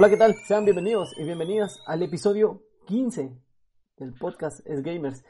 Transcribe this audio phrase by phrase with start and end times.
[0.00, 0.34] Hola, ¿qué tal?
[0.46, 3.36] Sean bienvenidos y bienvenidas al episodio 15
[3.98, 5.22] del podcast Es Gamers.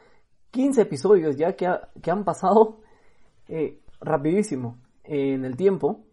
[0.52, 1.68] 15 episodios ya que,
[2.00, 2.80] que han pasado
[3.48, 6.04] eh, rapidísimo en el tiempo.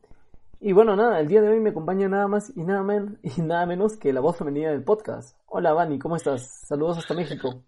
[0.60, 3.42] Y bueno, nada, el día de hoy me acompaña nada más y nada, menos y
[3.44, 5.38] nada menos que la voz femenina del podcast.
[5.46, 6.62] Hola, Vani, ¿cómo estás?
[6.66, 7.64] Saludos hasta México.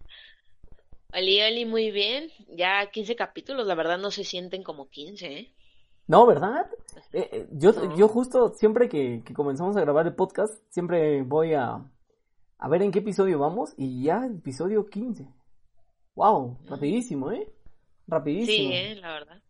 [1.12, 2.32] Oli, Oli, muy bien.
[2.48, 5.52] Ya 15 capítulos, la verdad no se sienten como 15, ¿eh?
[6.10, 6.68] No, ¿verdad?
[7.12, 11.88] Eh, eh, yo, yo justo siempre que, comenzamos a grabar el podcast, siempre voy a,
[12.58, 15.32] a ver en qué episodio vamos y ya episodio 15.
[16.16, 17.48] Wow, rapidísimo, ¿eh?
[18.08, 18.70] Rapidísimo.
[18.70, 18.96] Sí, ¿eh?
[18.96, 19.40] la verdad.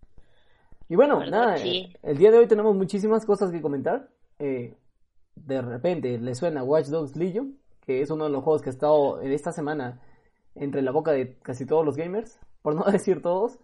[0.87, 4.11] Y bueno, nada, eh, el día de hoy tenemos muchísimas cosas que comentar.
[4.39, 8.73] de repente le suena Watch Dogs Legion, que es uno de los juegos que ha
[8.75, 10.03] estado en esta semana
[10.55, 13.59] entre la boca de casi todos los gamers, por no decir todos.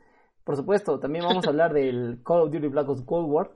[0.46, 3.50] Por supuesto, también vamos a hablar del Call of Duty Black Ops Cold War.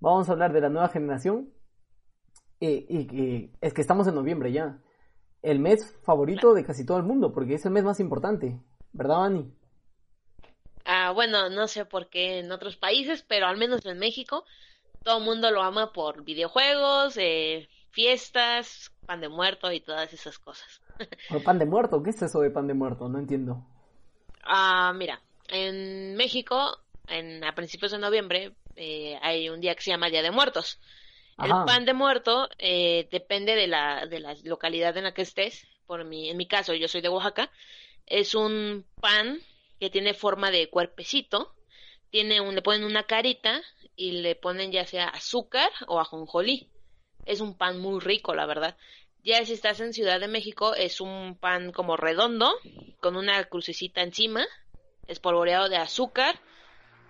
[0.00, 1.52] Vamos a hablar de la nueva generación.
[2.58, 4.80] y, es que estamos en noviembre ya.
[5.40, 8.60] El mes favorito de casi todo el mundo, porque es el mes más importante.
[8.92, 9.54] ¿Verdad, Ani?
[10.84, 14.44] Ah, bueno, no sé por qué en otros países, pero al menos en México
[15.04, 20.40] todo el mundo lo ama por videojuegos, eh, fiestas, pan de muerto y todas esas
[20.40, 20.82] cosas.
[21.28, 22.02] ¿Por pan de muerto?
[22.02, 23.08] ¿Qué es eso de pan de muerto?
[23.08, 23.64] No entiendo.
[24.42, 26.78] Ah, mira, en México,
[27.08, 30.78] en, a principios de noviembre, eh, hay un día que se llama Día de Muertos.
[31.38, 35.66] El pan de muerto eh, depende de la, de la localidad en la que estés.
[35.86, 37.50] Por mi, en mi caso, yo soy de Oaxaca.
[38.06, 39.40] Es un pan
[39.78, 41.54] que tiene forma de cuerpecito.
[42.10, 43.60] Tiene un, le ponen una carita
[43.96, 46.70] y le ponen ya sea azúcar o ajonjolí.
[47.26, 48.76] Es un pan muy rico, la verdad.
[49.22, 52.50] Ya si estás en Ciudad de México, es un pan como redondo,
[53.00, 54.46] con una crucecita encima
[55.08, 56.36] espolvoreado de azúcar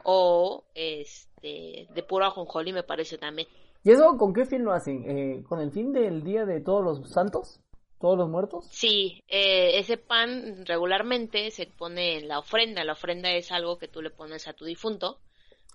[0.04, 3.48] o este de puro ajonjolí me parece también.
[3.82, 5.04] ¿Y eso con qué fin lo hacen?
[5.08, 7.60] Eh, ¿Con el fin del Día de Todos los Santos?
[8.00, 8.66] ¿Todos los muertos?
[8.70, 12.84] Sí, eh, ese pan regularmente se pone en la ofrenda.
[12.84, 15.18] La ofrenda es algo que tú le pones a tu difunto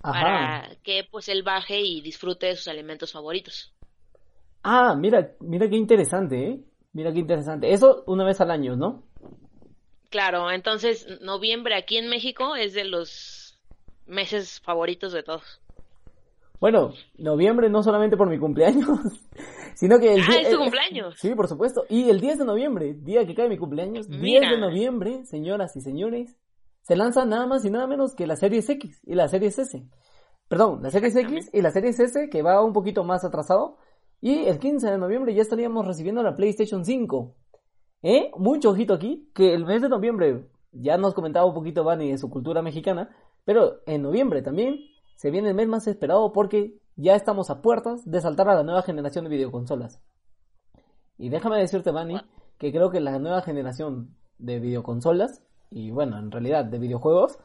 [0.02, 3.74] para que pues él baje y disfrute de sus alimentos favoritos.
[4.64, 6.60] Ah, mira, mira qué interesante, ¿eh?
[6.94, 7.72] Mira qué interesante.
[7.72, 9.04] Eso una vez al año, ¿no?
[10.12, 13.58] Claro, entonces noviembre aquí en México es de los
[14.06, 15.62] meses favoritos de todos.
[16.60, 18.88] Bueno, noviembre no solamente por mi cumpleaños,
[19.76, 21.16] sino que el ah, es tu cumpleaños.
[21.18, 21.86] Sí, por supuesto.
[21.88, 25.82] Y el 10 de noviembre, día que cae mi cumpleaños, 10 de noviembre, señoras y
[25.82, 26.38] señores,
[26.82, 29.64] se lanza nada más y nada menos que la serie X y la serie S.
[30.50, 33.78] Perdón, la serie X y la serie S que va un poquito más atrasado.
[34.20, 37.36] Y el 15 de noviembre ya estaríamos recibiendo la PlayStation 5.
[38.04, 38.32] ¿Eh?
[38.38, 42.18] Mucho ojito aquí, que el mes de noviembre, ya nos comentaba un poquito Vani de
[42.18, 44.80] su cultura mexicana, pero en noviembre también
[45.16, 48.64] se viene el mes más esperado porque ya estamos a puertas de saltar a la
[48.64, 50.02] nueva generación de videoconsolas.
[51.18, 52.18] Y déjame decirte, Vani,
[52.58, 57.38] que creo que la nueva generación de videoconsolas, y bueno, en realidad de videojuegos,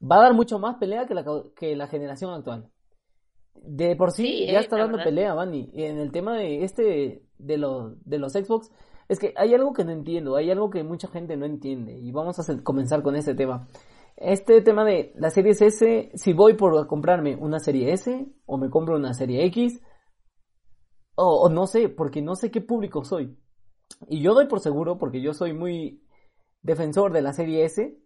[0.00, 1.24] va a dar mucho más pelea que la,
[1.56, 2.70] que la generación actual.
[3.54, 5.70] De por sí, ya eh, está dando pelea, Vani.
[5.74, 8.70] En el tema de este, de, los de los Xbox,
[9.08, 12.10] es que hay algo que no entiendo, hay algo que mucha gente no entiende y
[12.12, 13.68] vamos a comenzar con este tema.
[14.16, 18.70] Este tema de la serie S, si voy por comprarme una serie S o me
[18.70, 19.80] compro una serie X,
[21.16, 23.38] o, no sé, porque no sé qué público soy.
[24.08, 26.02] Y yo doy por seguro, porque yo soy muy
[26.62, 27.98] defensor de la serie S,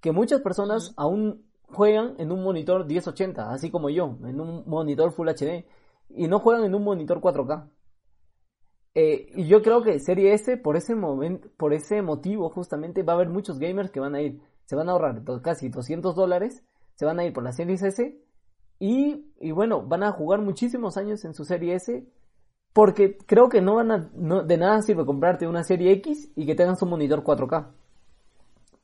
[0.00, 5.12] que muchas personas aún juegan en un monitor 1080, así como yo, en un monitor
[5.12, 5.66] Full HD,
[6.10, 7.70] y no juegan en un monitor 4K.
[8.94, 13.14] Eh, y yo creo que Serie S, por ese momento, por ese motivo, justamente, va
[13.14, 16.62] a haber muchos gamers que van a ir, se van a ahorrar casi 200 dólares,
[16.94, 18.20] se van a ir por la Serie S,
[18.78, 22.06] y, y, bueno, van a jugar muchísimos años en su Serie S,
[22.72, 26.46] porque creo que no van a, no, de nada sirve comprarte una Serie X y
[26.46, 27.68] que tengas un monitor 4K.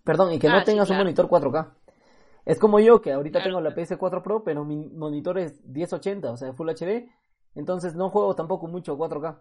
[0.04, 1.72] Perdón, y que no ah, tengas un monitor 4K.
[2.46, 6.36] Es como yo, que ahorita tengo la PS4 Pro, pero mi monitor es 1080, o
[6.36, 7.10] sea, Full HD,
[7.54, 9.38] entonces no juego tampoco mucho 4K.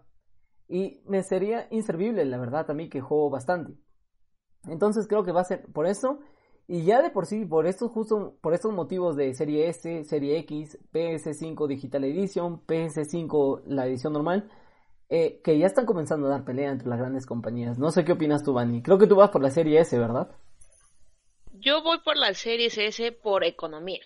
[0.68, 3.74] Y me sería inservible, la verdad, a mí que juego bastante.
[4.66, 6.20] Entonces creo que va a ser por eso.
[6.66, 10.38] Y ya de por sí, por estos justo, por estos motivos de serie S, serie
[10.40, 14.50] X, PS5 Digital Edition, PS5 la edición normal,
[15.08, 17.78] eh, que ya están comenzando a dar pelea entre las grandes compañías.
[17.78, 18.82] No sé qué opinas tú, Bani.
[18.82, 20.30] Creo que tú vas por la serie S, ¿verdad?
[21.54, 24.00] Yo voy por la serie S por economía.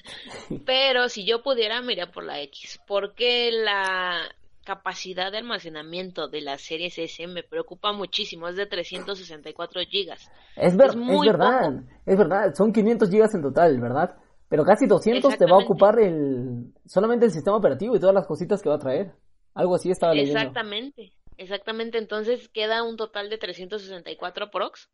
[0.66, 2.78] Pero si yo pudiera, me iría por la X.
[2.86, 4.20] Porque la,
[4.64, 10.30] capacidad de almacenamiento de la serie S me preocupa muchísimo, es de 364 gigas.
[10.56, 14.16] Es, es, verdad, es verdad, son 500 gigas en total, ¿verdad?
[14.48, 18.26] Pero casi 200 te va a ocupar el solamente el sistema operativo y todas las
[18.26, 19.12] cositas que va a traer.
[19.54, 20.38] Algo así estaba leyendo.
[20.38, 21.98] Exactamente, exactamente.
[21.98, 24.90] Entonces queda un total de 364 prox.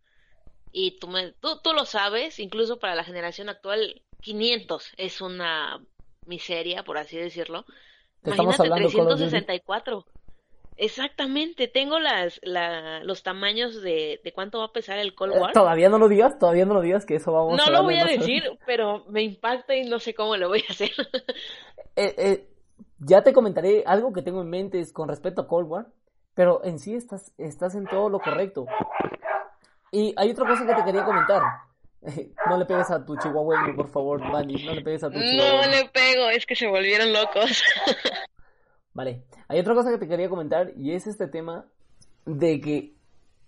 [0.73, 5.83] Y tú, me, tú, tú lo sabes, incluso para la generación actual, 500 es una
[6.27, 7.65] miseria, por así decirlo.
[8.25, 10.05] Imagínate 364.
[10.77, 15.39] Exactamente, tengo las, la, los tamaños de, de, cuánto va a pesar el Cold eh,
[15.39, 15.53] War.
[15.53, 17.83] todavía no lo digas, todavía no lo digas, que eso vamos no a No lo
[17.83, 20.91] voy a decir, pero me impacta y no sé cómo lo voy a hacer.
[21.97, 22.49] eh, eh,
[22.99, 25.87] ya te comentaré algo que tengo en mente con respecto a Cold War,
[26.33, 28.65] pero en sí estás, estás en todo lo correcto.
[29.93, 31.43] Y hay otra cosa que te quería comentar.
[32.49, 34.65] No le pegues a tu chihuahua, por favor, Manny.
[34.65, 35.67] No le pegues a tu chihuahua.
[35.67, 37.63] No le pego, es que se volvieron locos.
[38.95, 39.25] Vale.
[39.49, 41.67] Hay otra cosa que te quería comentar y es este tema
[42.25, 42.95] de que,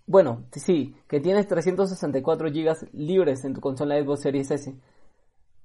[0.05, 4.75] bueno, sí, que tienes 364 GB libres en tu consola Xbox Series S.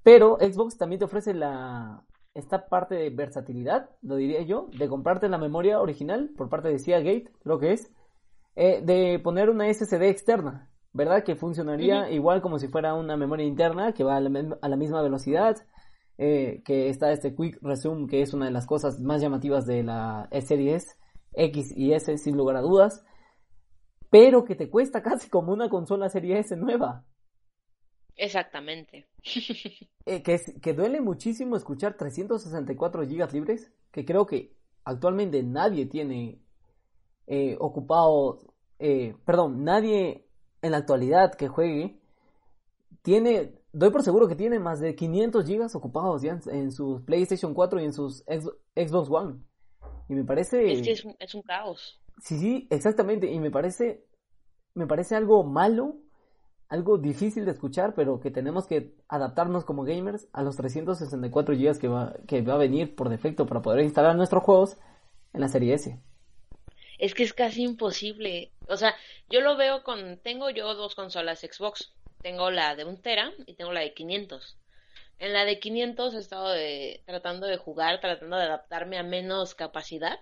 [0.03, 2.03] Pero Xbox también te ofrece la
[2.35, 6.79] esta parte de versatilidad, lo diría yo, de comprarte la memoria original por parte de
[6.79, 7.91] Seagate, creo que es,
[8.55, 11.23] eh, de poner una SSD externa, ¿verdad?
[11.23, 15.57] Que funcionaría igual como si fuera una memoria interna que va a la misma velocidad,
[16.17, 19.85] eh, que está este Quick Resume, que es una de las cosas más llamativas de
[19.85, 20.97] la serie S,
[21.33, 23.05] X y S, sin lugar a dudas,
[24.11, 27.05] pero que te cuesta casi como una consola serie S nueva.
[28.17, 29.07] Exactamente.
[30.11, 36.41] Eh, que, que duele muchísimo escuchar 364 gigas libres, que creo que actualmente nadie tiene
[37.27, 38.39] eh, ocupado,
[39.27, 40.28] perdón, nadie
[40.63, 42.01] en la actualidad que juegue
[43.03, 47.55] tiene doy por seguro que tiene más de 500 gigas ocupados ya en, sus PlayStation
[47.55, 48.25] 4 y en sus
[48.75, 49.37] Xbox One.
[50.09, 50.73] Y me parece...
[50.73, 52.01] Es que es un, es un caos.
[52.19, 53.31] Sí, sí, exactamente.
[53.31, 54.05] Y me parece,
[54.75, 55.97] me parece algo malo,
[56.69, 61.79] algo difícil de escuchar, pero que tenemos que adaptarnos como gamers a los 364 gigas
[61.79, 64.77] que va, que va a venir por defecto para poder instalar nuestros juegos
[65.35, 66.01] en la serie S.
[66.99, 68.51] Es que es casi imposible.
[68.69, 68.95] O sea,
[69.31, 70.19] yo lo veo con...
[70.19, 74.59] Tengo yo dos consolas Xbox tengo la de un tera y tengo la de 500.
[75.19, 76.55] En la de 500 he estado
[77.07, 80.21] tratando de jugar, tratando de adaptarme a menos capacidad.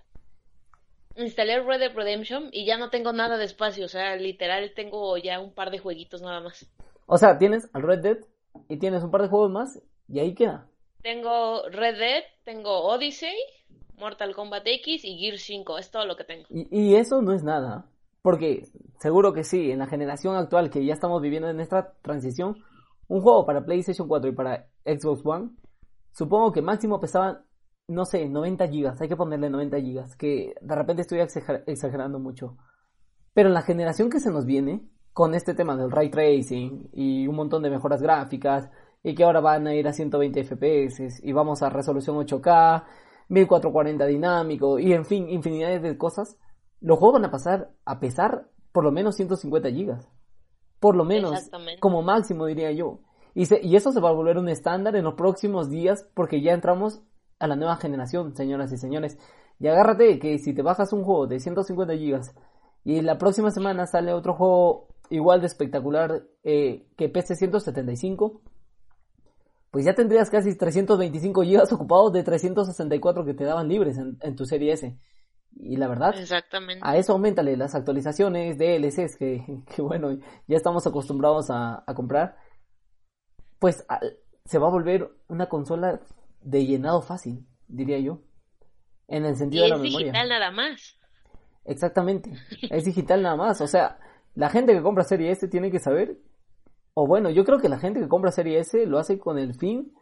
[1.16, 5.16] Instalé Red Dead Redemption y ya no tengo nada de espacio, o sea, literal tengo
[5.16, 6.70] ya un par de jueguitos nada más.
[7.06, 8.18] O sea, tienes al Red Dead
[8.68, 10.66] y tienes un par de juegos más y ahí queda.
[11.02, 13.36] Tengo Red Dead, tengo Odyssey,
[13.98, 16.44] Mortal Kombat X y Gear 5, es todo lo que tengo.
[16.50, 17.86] y eso no es nada.
[18.26, 18.64] Porque
[18.98, 22.56] seguro que sí, en la generación actual que ya estamos viviendo en esta transición,
[23.06, 25.50] un juego para PlayStation 4 y para Xbox One,
[26.12, 27.44] supongo que máximo pesaban,
[27.86, 32.56] no sé, 90 gigas, hay que ponerle 90 gigas, que de repente estoy exagerando mucho.
[33.32, 37.28] Pero en la generación que se nos viene, con este tema del ray tracing y
[37.28, 38.68] un montón de mejoras gráficas,
[39.04, 42.84] y que ahora van a ir a 120 FPS y vamos a resolución 8K,
[43.28, 46.38] 1440 dinámico y en fin, infinidad de cosas,
[46.80, 50.08] los juegos van a pasar a pesar por lo menos 150 gigas.
[50.80, 53.00] Por lo menos, como máximo diría yo.
[53.34, 56.52] Y, y eso se va a volver un estándar en los próximos días porque ya
[56.52, 57.02] entramos
[57.38, 59.18] a la nueva generación, señoras y señores.
[59.58, 62.34] Y agárrate que si te bajas un juego de 150 gigas
[62.84, 68.40] y la próxima semana sale otro juego igual de espectacular eh, que pese 175,
[69.70, 74.36] pues ya tendrías casi 325 gigas ocupados de 364 que te daban libres en, en
[74.36, 74.96] tu serie S.
[75.58, 76.14] Y la verdad,
[76.82, 80.12] a eso aumentale las actualizaciones, DLCs, que, que bueno,
[80.46, 82.36] ya estamos acostumbrados a, comprar.
[83.58, 83.86] Pues
[84.44, 86.00] se va a volver una consola
[86.40, 88.20] de llenado fácil, diría yo.
[89.08, 89.98] En el sentido de la memoria.
[89.98, 90.98] Es digital nada más.
[91.64, 92.32] Exactamente,
[92.70, 93.60] es digital nada más.
[93.60, 93.98] O sea,
[94.34, 96.18] la gente que compra Serie S tiene que saber,
[96.98, 99.52] o bueno, yo creo que la gente que compra Serie S lo hace con el
[99.52, 99.92] fin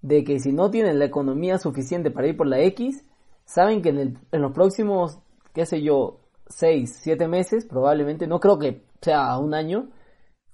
[0.00, 3.04] de que si no tienen la economía suficiente para ir por la X,
[3.44, 5.20] saben que en, los próximos,
[5.52, 9.90] qué sé yo, seis, siete meses, probablemente, no creo que sea un año,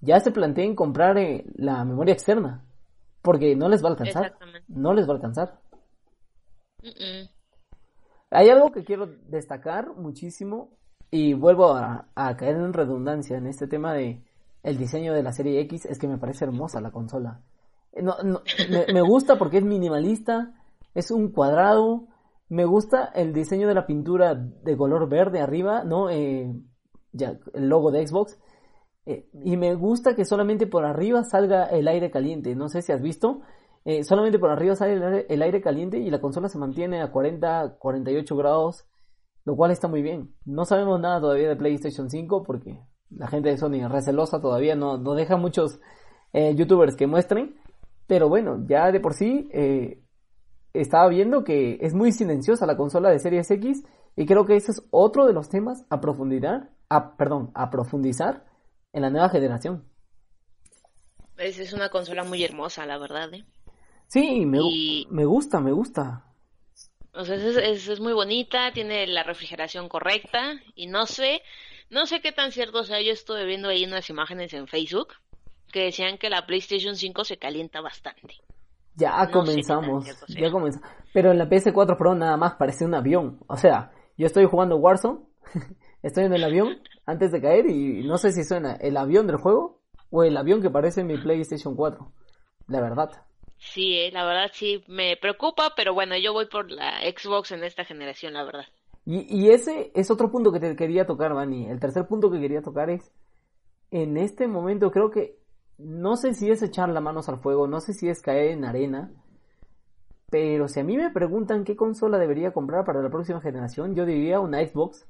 [0.01, 2.65] ya se planteen comprar eh, la memoria externa.
[3.23, 4.35] Porque no les va a alcanzar.
[4.67, 5.61] No les va a alcanzar.
[8.31, 10.71] Hay algo que quiero destacar muchísimo
[11.13, 14.25] y vuelvo a, caer en redundancia en este tema de
[14.65, 17.43] el diseño de la serie X, es que me parece hermosa la consola.
[18.03, 18.17] No,
[18.93, 20.53] me, gusta porque es minimalista,
[20.95, 22.09] es un cuadrado,
[22.49, 26.11] me gusta el diseño de la pintura de color verde arriba, ¿no?
[26.11, 26.53] Eh,
[27.13, 28.39] ya, el logo de Xbox.
[29.07, 32.57] Eh, y me gusta que solamente por arriba salga el aire caliente.
[32.57, 33.43] No sé si has visto.
[33.85, 37.77] Eh, solamente por arriba sale el aire, caliente y la consola se mantiene a 40,
[37.79, 38.87] 48 grados.
[39.45, 40.35] Lo cual está muy bien.
[40.47, 42.81] No sabemos nada todavía de PlayStation 5 porque
[43.17, 44.75] la gente de Sony es recelosa todavía.
[44.75, 45.81] No, no deja muchos
[46.33, 47.57] youtubers que muestren.
[48.07, 49.49] Pero bueno, ya de por sí
[50.73, 53.85] estaba viendo que es muy silenciosa la consola de Series X
[54.17, 58.45] Y creo que ese es otro de los temas a profundizar, a, perdón, a profundizar
[58.93, 59.89] en la nueva generación.
[61.37, 63.45] Es, es una consola muy hermosa, la verdad, ¿eh?
[64.07, 64.61] Sí, me,
[65.11, 66.25] me gusta, me gusta.
[67.13, 71.43] O sea, es, es, muy bonita, tiene la refrigeración correcta y no sé,
[71.95, 73.01] no sé qué tan cierto o sea.
[73.01, 75.15] Yo estuve viendo ahí unas imágenes en Facebook
[75.73, 78.35] que decían que la PlayStation 5 se calienta bastante.
[78.97, 80.89] Ya comenzamos, ya comenzamos.
[81.13, 83.41] Pero en la PS4 Pro nada más parece un avión.
[83.49, 85.21] O sea, yo estoy jugando Warzone,
[86.03, 89.37] estoy en el avión antes de caer y no sé si suena el avión del
[89.37, 92.13] juego o el avión que parece en mi PlayStation 4.
[92.69, 93.11] La verdad.
[93.59, 97.65] Sí, eh, la verdad sí me preocupa, pero bueno, yo voy por la Xbox en
[97.65, 98.67] esta generación, la verdad.
[99.05, 101.67] Y, y ese es otro punto que te quería tocar, Vani.
[101.67, 103.13] El tercer punto que quería tocar es,
[103.91, 105.39] en este momento creo que,
[105.79, 108.65] no sé si es echar las manos al fuego, no sé si es caer en
[108.65, 109.13] arena,
[110.31, 114.05] pero si a mí me preguntan qué consola debería comprar para la próxima generación, yo
[114.05, 115.07] diría una Xbox.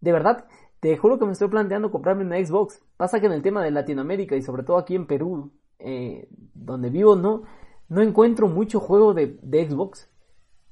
[0.00, 0.46] De verdad,
[0.80, 2.82] te juro que me estoy planteando comprarme una Xbox.
[2.96, 6.90] Pasa que en el tema de Latinoamérica y sobre todo aquí en Perú, eh, donde
[6.90, 7.44] vivo no,
[7.88, 10.10] no encuentro mucho juego de, Xbox.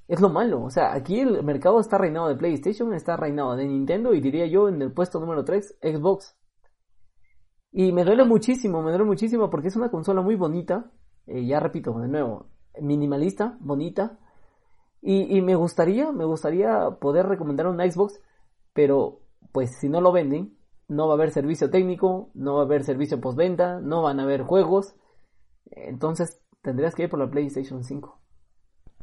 [0.08, 3.66] Es lo malo, o sea, aquí el mercado está reinado de PlayStation, está reinado de
[3.66, 6.34] Nintendo y diría yo en el puesto número 3, Xbox.
[7.72, 10.90] Y me duele muchísimo, me duele muchísimo porque es una consola muy bonita,
[11.26, 12.46] eh, ya repito de nuevo,
[12.80, 14.18] minimalista, bonita.
[15.02, 18.18] Y, y, me gustaría, me gustaría poder recomendar una Xbox,
[18.72, 19.20] pero
[19.52, 20.56] pues si no lo venden,
[20.88, 24.22] no va a haber servicio técnico, no va a haber servicio postventa, no van a
[24.22, 24.96] haber juegos.
[25.66, 28.18] Entonces tendrías que ir por la PlayStation 5.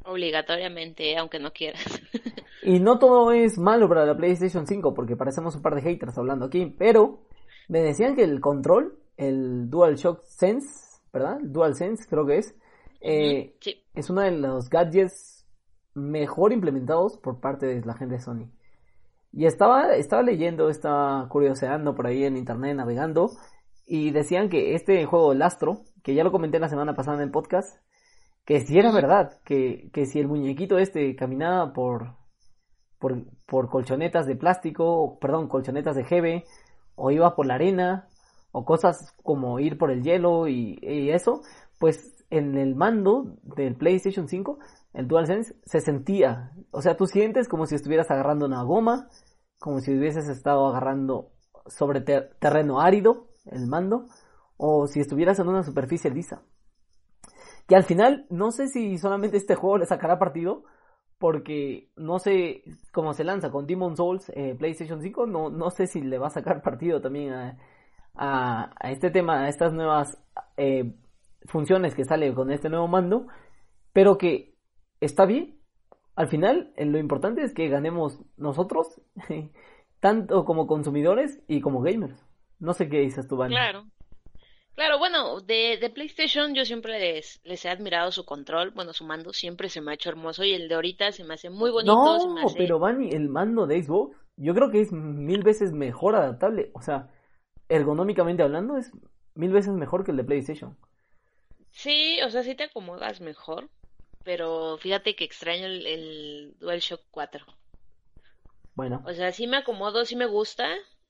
[0.05, 1.83] Obligatoriamente, aunque no quieras.
[2.63, 6.17] y no todo es malo para la PlayStation 5, porque parecemos un par de haters
[6.17, 7.21] hablando aquí, pero
[7.67, 11.39] me decían que el control, el DualShock Sense, ¿verdad?
[11.41, 12.55] DualSense creo que es,
[13.01, 13.55] eh,
[13.93, 15.45] es uno de los gadgets
[15.95, 18.51] mejor implementados por parte de la gente de Sony.
[19.31, 23.31] Y estaba, estaba leyendo, estaba curioseando por ahí en internet, navegando,
[23.85, 27.23] y decían que este juego, El Astro, que ya lo comenté la semana pasada en
[27.23, 27.81] el podcast,
[28.45, 32.15] que si era verdad, que, que si el muñequito este caminaba por,
[32.99, 36.43] por, por colchonetas de plástico, perdón, colchonetas de GB,
[36.95, 38.07] o iba por la arena,
[38.51, 41.41] o cosas como ir por el hielo y, y eso,
[41.79, 44.59] pues en el mando del PlayStation 5,
[44.93, 49.09] el DualSense, se sentía, o sea, tú sientes como si estuvieras agarrando una goma,
[49.59, 51.31] como si hubieses estado agarrando
[51.67, 54.05] sobre terreno árido el mando
[54.57, 56.43] o si estuvieras en una superficie lisa.
[57.67, 60.63] Que al final no sé si solamente este juego le sacará partido
[61.17, 65.87] porque no sé cómo se lanza con Demon Souls eh, PlayStation 5, no, no sé
[65.87, 67.57] si le va a sacar partido también a,
[68.15, 70.21] a, este tema, a estas nuevas
[70.57, 70.93] eh,
[71.45, 73.27] funciones que sale con este nuevo mando,
[73.93, 74.55] pero que
[74.99, 75.57] está bien,
[76.15, 79.01] al final, lo importante es que ganemos nosotros,
[79.99, 82.25] tanto como consumidores y como gamers.
[82.59, 83.53] No sé qué dices tú, Vani.
[83.53, 83.83] Claro.
[84.75, 89.05] Claro, bueno, de, de PlayStation yo siempre les, les, he admirado su control, bueno, su
[89.05, 91.71] mando siempre se me ha hecho hermoso y el de ahorita se me hace muy
[91.71, 91.95] bonito.
[91.95, 96.71] No, pero Vani, el mando de Xbox, yo creo que es mil veces mejor adaptable,
[96.73, 97.09] o sea,
[97.69, 98.91] ergonómicamente hablando es
[99.33, 100.77] mil veces mejor que el de PlayStation.
[101.71, 103.69] Sí, o sea, sí te acomodas mejor,
[104.25, 107.45] pero fíjate que extraño el, DualShock 4.
[108.73, 109.01] Bueno.
[109.05, 110.67] O sea, sí me acomodo, sí me gusta,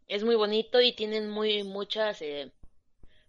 [0.08, 2.52] es muy bonito y tienen muy muchas eh,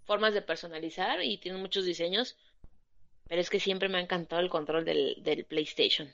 [0.06, 2.36] formas de personalizar y tienen muchos diseños,
[3.28, 6.08] pero es que siempre me ha encantado el control del, del PlayStation.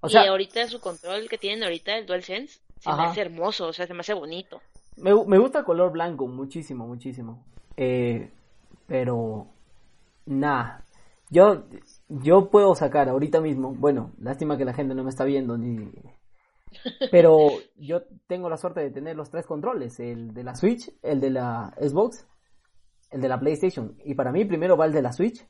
[0.00, 3.66] O sea, y ahorita su control que tienen ahorita, el DualSense, se me hace hermoso,
[3.68, 4.60] o sea, se me hace bonito.
[4.96, 7.44] Me, me gusta el color blanco, muchísimo, muchísimo.
[7.76, 8.30] Eh,
[8.86, 9.46] pero,
[10.26, 10.84] nada.
[11.28, 11.64] Yo,
[12.08, 15.90] yo puedo sacar ahorita mismo, bueno, lástima que la gente no me está viendo ni...
[17.10, 21.20] Pero yo tengo la suerte de tener los tres controles, el de la Switch, el
[21.20, 22.26] de la Xbox,
[23.10, 23.96] el de la PlayStation.
[24.04, 25.46] Y para mí primero va el de la Switch,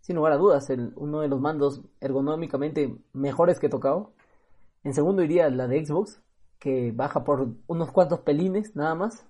[0.00, 4.12] sin lugar a dudas, el, uno de los mandos ergonómicamente mejores que he tocado.
[4.82, 6.22] En segundo iría la de Xbox,
[6.58, 9.26] que baja por unos cuantos pelines nada más,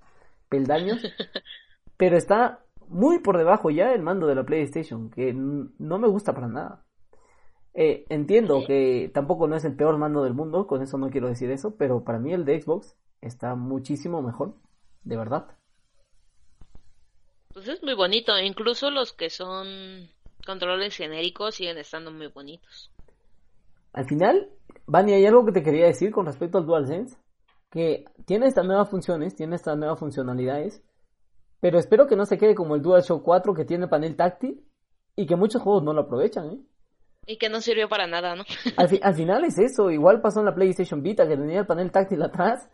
[0.48, 1.00] peldaños.
[1.96, 6.34] Pero está muy por debajo ya el mando de la PlayStation, que no me gusta
[6.34, 6.84] para nada.
[7.74, 11.28] Eh, entiendo que tampoco no es el peor mando del mundo, con eso no quiero
[11.28, 14.54] decir eso, pero para mí el de Xbox está muchísimo mejor,
[15.02, 15.56] de verdad.
[17.54, 20.08] Pues es muy bonito, incluso los que son
[20.44, 22.90] controles genéricos siguen estando muy bonitos.
[23.92, 24.50] Al final,
[24.86, 27.16] Vani, hay algo que te quería decir con respecto al DualSense,
[27.70, 30.82] que tiene estas nuevas funciones, tiene estas nuevas funcionalidades,
[31.60, 34.64] pero espero que no se quede como el DualShock 4 que tiene panel táctil
[35.14, 36.60] y que muchos juegos no lo aprovechan, ¿eh?
[37.26, 38.44] Y que no sirvió para nada, ¿no?
[38.76, 42.20] al, final es eso, igual pasó en la PlayStation Vita que tenía el panel táctil
[42.22, 42.68] atrás.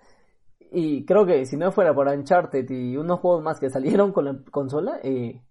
[0.73, 4.25] Y creo que si no fuera por Uncharted y unos juegos más que salieron con
[4.25, 5.43] la consola, eh,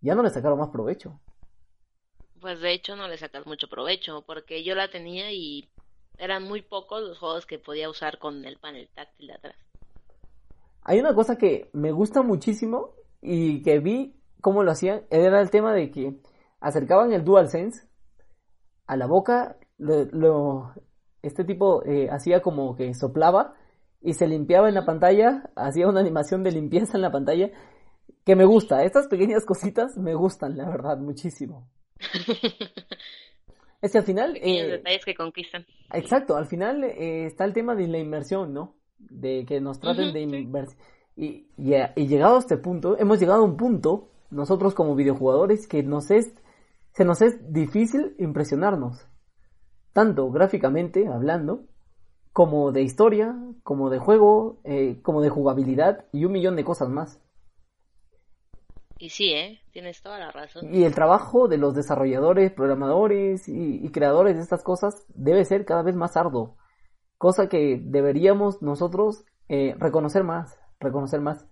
[0.00, 1.20] ya no le sacaron más provecho.
[2.40, 5.68] Pues de hecho no le sacas mucho provecho, porque yo la tenía y
[6.18, 9.56] eran muy pocos los juegos que podía usar con el panel táctil de atrás.
[10.82, 15.50] Hay una cosa que me gusta muchísimo y que vi cómo lo hacían, era el
[15.50, 16.20] tema de que
[16.60, 17.88] acercaban el DualSense
[18.86, 20.72] a la boca, lo,
[21.22, 23.54] este tipo eh, hacía como que soplaba
[24.00, 27.50] y se limpiaba en la pantalla, hacía una animación de limpieza en la pantalla
[28.24, 28.82] que me gusta.
[28.84, 31.68] Estas pequeñas cositas me gustan, la verdad, muchísimo.
[33.80, 34.36] es que al final...
[34.42, 35.64] Eh, detalles que conquistan.
[35.92, 38.74] Exacto, al final eh, está el tema de la inmersión, ¿no?
[38.98, 40.78] De que nos traten de inversión.
[41.16, 45.82] Y, y, llegado a este punto, hemos llegado a un punto, nosotros como videojugadores, que
[45.82, 46.34] nos es,
[46.92, 49.06] se nos es difícil impresionarnos.
[49.92, 51.64] Tanto gráficamente hablando,
[52.36, 56.90] como de historia, como de juego, eh, como de jugabilidad y un millón de cosas
[56.90, 57.18] más.
[58.98, 59.60] Y sí, ¿eh?
[59.72, 60.68] Tienes toda la razón.
[60.70, 65.82] Y el trabajo de los desarrolladores, programadores y, creadores de estas cosas debe ser cada
[65.82, 66.58] vez más arduo.
[67.16, 71.48] Cosa que deberíamos nosotros eh, reconocer más, reconocer más.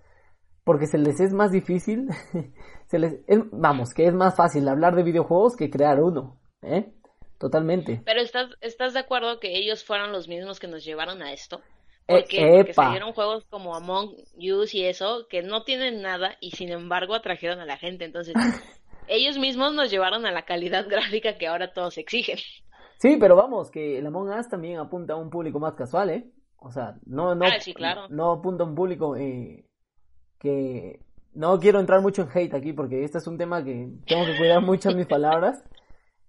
[0.64, 2.10] Porque se les es más difícil,
[2.88, 6.92] se les, vamos, que es más fácil hablar de videojuegos que crear uno, ¿eh?
[7.38, 8.00] Totalmente.
[8.04, 11.60] Pero estás, ¿estás de acuerdo que ellos fueron los mismos que nos llevaron a esto?
[12.06, 16.70] Porque, porque salieron juegos como Among Us y eso, que no tienen nada y sin
[16.70, 18.04] embargo atrajeron a la gente.
[18.04, 18.34] Entonces,
[19.08, 22.38] ellos mismos nos llevaron a la calidad gráfica que ahora todos exigen.
[22.98, 26.30] Sí, pero vamos, que el Among Us también apunta a un público más casual, ¿eh?
[26.58, 29.66] O sea, no, no, ah, no apunta a un público eh,
[30.38, 31.00] que...
[31.34, 34.36] No quiero entrar mucho en hate aquí porque este es un tema que tengo que
[34.38, 35.64] cuidar mucho en mis palabras.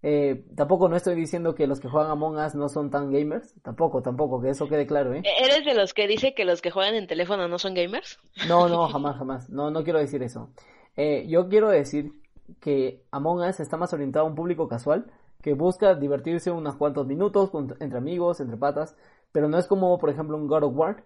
[0.07, 3.55] Eh, tampoco no estoy diciendo que los que juegan Among Us no son tan gamers.
[3.63, 5.23] Tampoco, tampoco, que eso quede claro, ¿eh?
[5.23, 8.19] ¿E-, ¿Eres de los que dice que los que juegan en teléfono no son gamers?
[8.47, 9.49] No, no, jamás, jamás.
[9.49, 10.51] No, no quiero decir eso.
[10.95, 12.11] Eh, yo quiero decir
[12.59, 17.07] que Among Us está más orientado a un público casual que busca divertirse unos cuantos
[17.07, 18.95] minutos entre amigos, entre patas,
[19.31, 21.03] pero no es como, por ejemplo, un God of War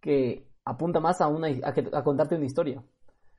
[0.00, 1.48] que apunta más a, una,
[1.92, 2.82] a contarte una historia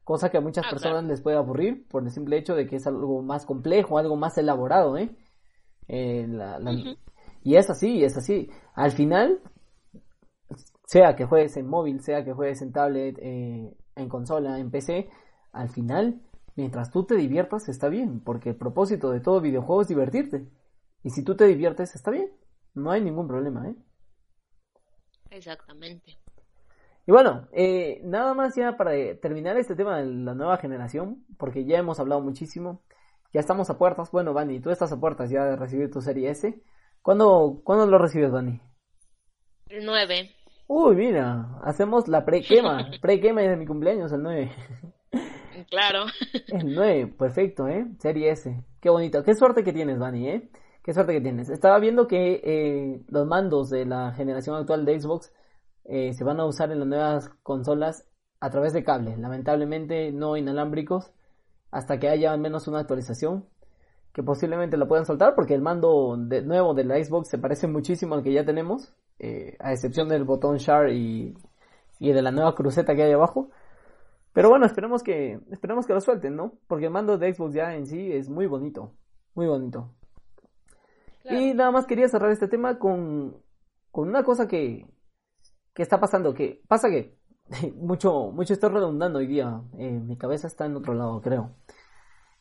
[0.03, 2.77] cosa que a muchas ah, personas les puede aburrir por el simple hecho de que
[2.77, 5.15] es algo más complejo, algo más elaborado, ¿eh?
[5.87, 6.27] eh
[7.43, 8.49] y es así, es así.
[8.75, 9.41] Al final,
[10.85, 15.09] sea que juegues en móvil, sea que juegues en tablet, eh, en consola, en PC,
[15.51, 16.21] al final,
[16.55, 20.47] mientras tú te diviertas, está bien, porque el propósito de todo videojuego es divertirte.
[21.03, 22.29] Y si tú te diviertes, está bien,
[22.75, 23.75] no hay ningún problema, ¿eh?
[25.31, 26.20] Exactamente.
[27.07, 31.65] Y bueno, eh, nada más ya para terminar este tema de la nueva generación, porque
[31.65, 32.83] ya hemos hablado muchísimo,
[33.33, 36.29] ya estamos a puertas, bueno, Vani, tú estás a puertas ya de recibir tu serie
[36.29, 36.61] S.
[37.01, 38.61] ¿Cuándo, ¿cuándo lo recibes, Vani?
[39.69, 40.29] El 9.
[40.67, 44.51] Uy, mira, hacemos la pre-quema, pre-quema de mi cumpleaños, el 9.
[45.69, 46.05] Claro.
[46.47, 47.87] El 9, perfecto, ¿eh?
[47.99, 48.63] Serie S.
[48.79, 49.23] Qué bonito.
[49.23, 50.49] Qué suerte que tienes, Vani, ¿eh?
[50.83, 51.49] Qué suerte que tienes.
[51.49, 55.31] Estaba viendo que eh, los mandos de la generación actual de Xbox
[55.85, 58.07] eh, se van a usar en las nuevas consolas
[58.39, 61.11] a través de cable, lamentablemente no inalámbricos,
[61.71, 63.45] hasta que haya al menos una actualización
[64.13, 67.67] que posiblemente la puedan soltar porque el mando de nuevo de la Xbox se parece
[67.67, 71.37] muchísimo al que ya tenemos, eh, a excepción del botón Share y,
[71.99, 73.49] y de la nueva cruceta que hay abajo.
[74.33, 76.53] Pero bueno, esperemos que, esperemos que lo suelten, ¿no?
[76.67, 78.93] Porque el mando de Xbox ya en sí es muy bonito,
[79.35, 79.91] muy bonito.
[81.25, 83.37] Y nada más quería cerrar este tema con,
[83.91, 84.87] con una cosa que,
[85.73, 86.33] ¿Qué está pasando?
[86.33, 87.17] Que pasa que
[87.75, 89.61] mucho, mucho estoy redundando hoy día.
[89.77, 91.51] Eh, mi cabeza está en otro lado, creo.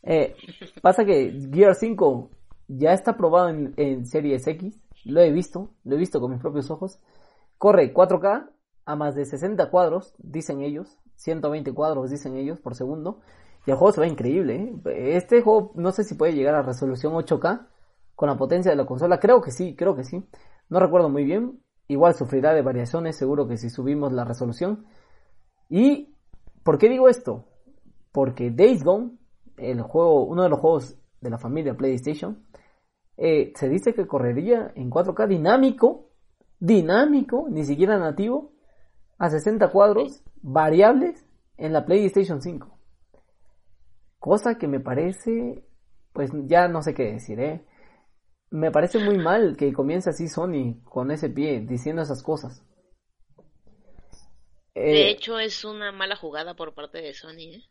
[0.03, 0.35] Eh,
[0.83, 2.31] pasa que Gear 5
[2.69, 4.81] ya está probado en, en, Series X.
[5.05, 6.99] Lo he visto, lo he visto con mis propios ojos.
[7.59, 8.51] Corre 4K
[8.87, 10.99] a más de 60 cuadros, dicen ellos.
[11.17, 13.21] 120 cuadros, dicen ellos, por segundo.
[13.67, 14.81] Y el juego se ve increíble.
[14.87, 15.17] ¿eh?
[15.17, 17.69] Este juego no sé si puede llegar a resolución 8K
[18.15, 19.21] con la potencia de la consola.
[19.21, 20.25] Creo que sí, creo que sí.
[20.69, 21.61] No recuerdo muy bien,
[21.91, 24.87] Igual sufrirá de variaciones, seguro que si subimos la resolución.
[25.69, 26.15] ¿Y
[26.63, 27.47] por qué digo esto?
[28.13, 29.19] Porque Days Gone,
[29.57, 32.47] el juego, uno de los juegos de la familia PlayStation,
[33.17, 36.11] eh, se dice que correría en 4K dinámico,
[36.61, 38.53] dinámico, ni siquiera nativo,
[39.19, 41.27] a 60 cuadros variables
[41.57, 42.69] en la PlayStation 5.
[44.21, 45.65] Cosa que me parece,
[46.13, 47.67] pues ya no sé qué decir, ¿eh?
[48.51, 52.63] Me parece muy mal que comience así Sony con ese pie diciendo esas cosas.
[54.75, 57.55] de eh, hecho, es una mala jugada por parte de Sony.
[57.55, 57.63] ¿eh?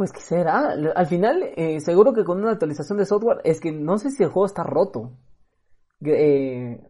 [0.00, 0.74] Pues qué será.
[0.94, 4.22] Al final, eh, seguro que con una actualización de software, es que no sé si
[4.22, 5.12] el juego está roto.
[6.02, 6.80] Eh,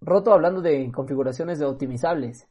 [0.00, 2.48] roto hablando de configuraciones de optimizables.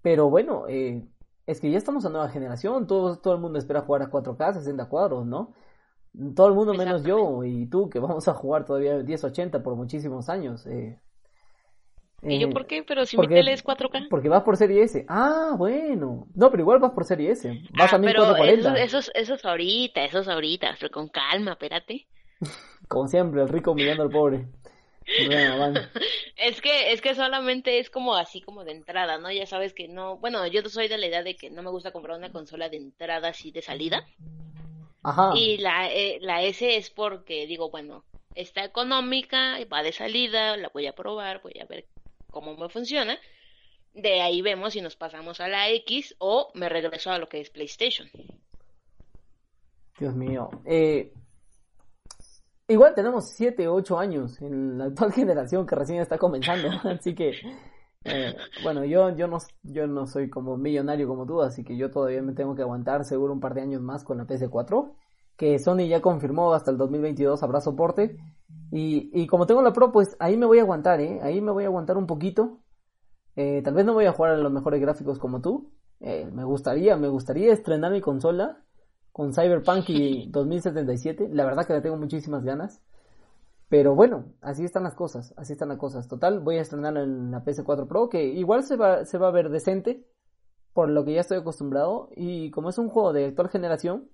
[0.00, 1.06] Pero bueno, eh,
[1.46, 4.54] es que ya estamos a nueva generación, todo, todo el mundo espera jugar a 4K,
[4.54, 5.52] 60 cuadros, ¿no?
[6.34, 10.28] Todo el mundo menos yo y tú, que vamos a jugar todavía 1080 por muchísimos
[10.28, 10.66] años.
[10.66, 10.98] Eh,
[12.22, 12.84] ¿Y yo por qué?
[12.84, 14.08] Pero si mi tele es 4K.
[14.08, 15.04] Porque vas por serie S.
[15.08, 16.28] Ah, bueno.
[16.34, 17.48] No, pero igual vas por serie S.
[17.76, 18.72] Vas ah, a 1440.
[18.72, 20.76] Pero eso, eso, es ahorita, eso es ahorita.
[20.78, 22.06] Pero con calma, espérate.
[22.88, 24.46] Como siempre, el rico mirando al pobre.
[26.36, 29.32] es que es que solamente es como así como de entrada, ¿no?
[29.32, 31.90] Ya sabes que no, bueno, yo soy de la idea de que no me gusta
[31.90, 34.06] comprar una consola de entrada así de salida.
[35.02, 35.32] Ajá.
[35.34, 40.70] Y la, eh, la S es porque digo, bueno, está económica, va de salida, la
[40.72, 41.86] voy a probar, voy a ver
[42.30, 43.18] cómo me funciona.
[43.94, 47.40] De ahí vemos si nos pasamos a la X o me regreso a lo que
[47.40, 48.08] es PlayStation.
[49.98, 50.50] Dios mío.
[50.64, 51.12] Eh,
[52.68, 56.68] igual tenemos 7, 8 años en la actual generación que recién está comenzando.
[56.88, 57.32] así que,
[58.04, 61.90] eh, bueno, yo, yo, no, yo no soy como millonario como tú, así que yo
[61.90, 64.92] todavía me tengo que aguantar seguro un par de años más con la PS4.
[65.36, 68.18] Que Sony ya confirmó hasta el 2022 habrá soporte.
[68.70, 71.20] Y, y como tengo la Pro, pues ahí me voy a aguantar, ¿eh?
[71.22, 72.60] Ahí me voy a aguantar un poquito.
[73.36, 75.72] Eh, tal vez no voy a jugar a los mejores gráficos como tú.
[76.00, 78.62] Eh, me gustaría, me gustaría estrenar mi consola
[79.12, 81.28] con Cyberpunk y 2077.
[81.32, 82.82] La verdad que le tengo muchísimas ganas.
[83.72, 86.06] Pero bueno, así están las cosas, así están las cosas.
[86.06, 89.30] Total, voy a estrenar en la PS4 Pro, que igual se va, se va a
[89.30, 90.04] ver decente,
[90.74, 92.10] por lo que ya estoy acostumbrado.
[92.14, 94.10] Y como es un juego de actual generación,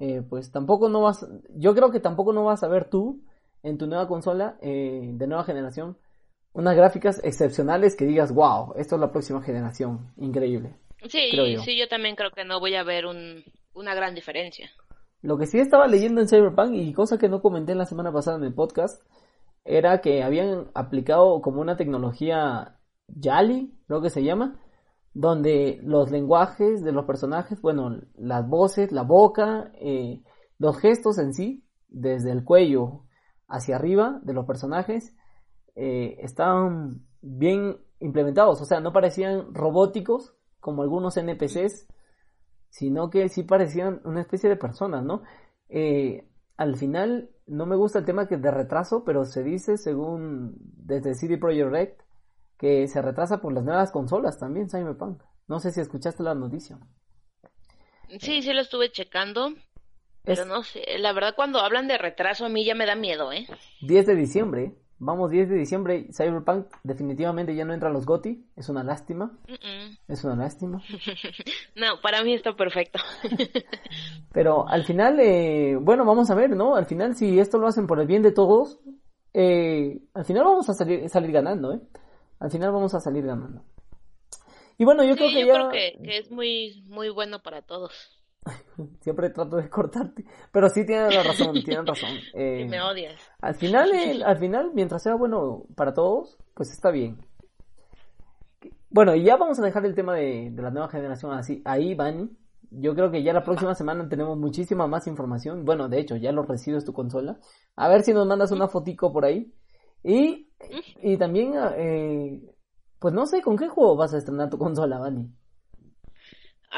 [0.00, 3.22] eh, pues tampoco no vas, yo creo que tampoco no vas a ver tú
[3.62, 5.98] en tu nueva consola eh, de nueva generación
[6.54, 10.74] unas gráficas excepcionales que digas, wow, esto es la próxima generación, increíble.
[11.10, 11.60] Sí, yo.
[11.60, 14.70] sí, yo también creo que no voy a ver una gran diferencia.
[15.24, 18.36] Lo que sí estaba leyendo en Cyberpunk y cosa que no comenté la semana pasada
[18.36, 19.02] en el podcast
[19.64, 22.76] era que habían aplicado como una tecnología
[23.08, 24.60] Yali, creo que se llama,
[25.14, 30.22] donde los lenguajes de los personajes, bueno, las voces, la boca, eh,
[30.58, 33.04] los gestos en sí, desde el cuello
[33.48, 35.16] hacia arriba de los personajes
[35.74, 41.86] eh, estaban bien implementados, o sea, no parecían robóticos como algunos NPCs,
[42.74, 45.22] sino que sí parecían una especie de personas, ¿no?
[45.68, 50.56] Eh, al final no me gusta el tema que de retraso, pero se dice, según
[50.58, 51.88] desde CD Projekt Red,
[52.58, 55.22] que se retrasa por las nuevas consolas también, Cyberpunk.
[55.46, 56.76] No sé si escuchaste la noticia.
[58.18, 59.54] Sí, sí lo estuve checando.
[60.24, 63.30] Pero no sé, la verdad cuando hablan de retraso a mí ya me da miedo,
[63.30, 63.46] ¿eh?
[63.82, 68.44] 10 de diciembre, vamos 10 de diciembre, Cyberpunk definitivamente ya no entra a los GOTI,
[68.56, 69.32] es una lástima.
[70.08, 70.82] Es una lástima.
[71.74, 72.98] no, para mí está perfecto.
[74.32, 76.76] Pero al final, eh, bueno, vamos a ver, ¿no?
[76.76, 78.80] Al final si esto lo hacen por el bien de todos,
[79.32, 81.80] eh, al final vamos a salir, salir ganando, ¿eh?
[82.40, 83.62] Al final vamos a salir ganando.
[84.76, 88.13] Y bueno, yo creo que yo creo que, que es muy, muy bueno para todos.
[89.00, 90.24] Siempre trato de cortarte.
[90.52, 92.10] Pero sí tienen la razón, tienen razón.
[92.34, 93.20] Eh, me odias.
[93.40, 93.90] Al final,
[94.26, 97.18] al final, mientras sea bueno para todos, pues está bien.
[98.90, 101.62] Bueno, y ya vamos a dejar el tema de, la nueva generación así.
[101.64, 102.30] Ahí, Vani.
[102.70, 105.64] Yo creo que ya la próxima semana tenemos muchísima más información.
[105.64, 107.38] Bueno, de hecho, ya lo recibes tu consola.
[107.76, 109.52] A ver si nos mandas una fotico por ahí.
[110.02, 110.48] Y,
[111.02, 112.40] y también, eh,
[112.98, 115.30] pues no sé, ¿con qué juego vas a estrenar tu consola, Vani?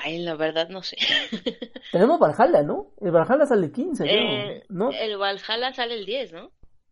[0.02, 0.96] Ay, la verdad no sé.
[1.92, 2.88] Tenemos Valhalla, ¿no?
[3.00, 4.90] El Valhalla sale el 15, creo, eh, ¿no?
[4.90, 6.50] El Valhalla sale el 10, ¿no?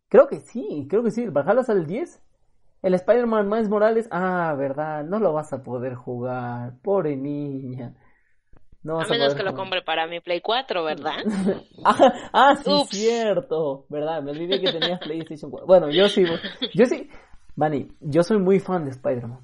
[0.09, 1.23] Creo que sí, creo que sí.
[1.23, 2.23] El Valhalla sale el 10.
[2.83, 6.75] El Spider-Man Miles Morales, ah, verdad, no lo vas a poder jugar.
[6.83, 7.95] Pobre niña.
[8.83, 11.17] No a menos que lo compre para mi Play 4, ¿verdad?
[11.85, 13.87] ah, ah, sí, cierto.
[13.88, 14.23] ¿Verdad?
[14.23, 15.67] Me olvidé que tenías PlayStation 4.
[15.67, 16.25] Bueno, yo sí.
[16.75, 17.09] Yo sí.
[17.57, 19.40] Vani, yo soy muy fan de Spider-Man.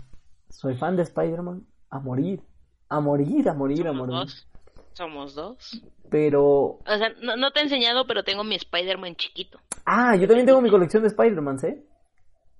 [0.50, 2.42] Soy fan de Spider-Man a morir.
[2.90, 4.14] A morir, a morir, a morir.
[4.14, 4.46] Dos.
[4.92, 5.82] Somos dos.
[6.10, 6.44] Pero.
[6.44, 9.58] O sea, no, te he enseñado, pero tengo mi Spider-Man chiquito.
[9.86, 11.84] Ah, yo también tengo mi colección de Spider-Man, ¿eh?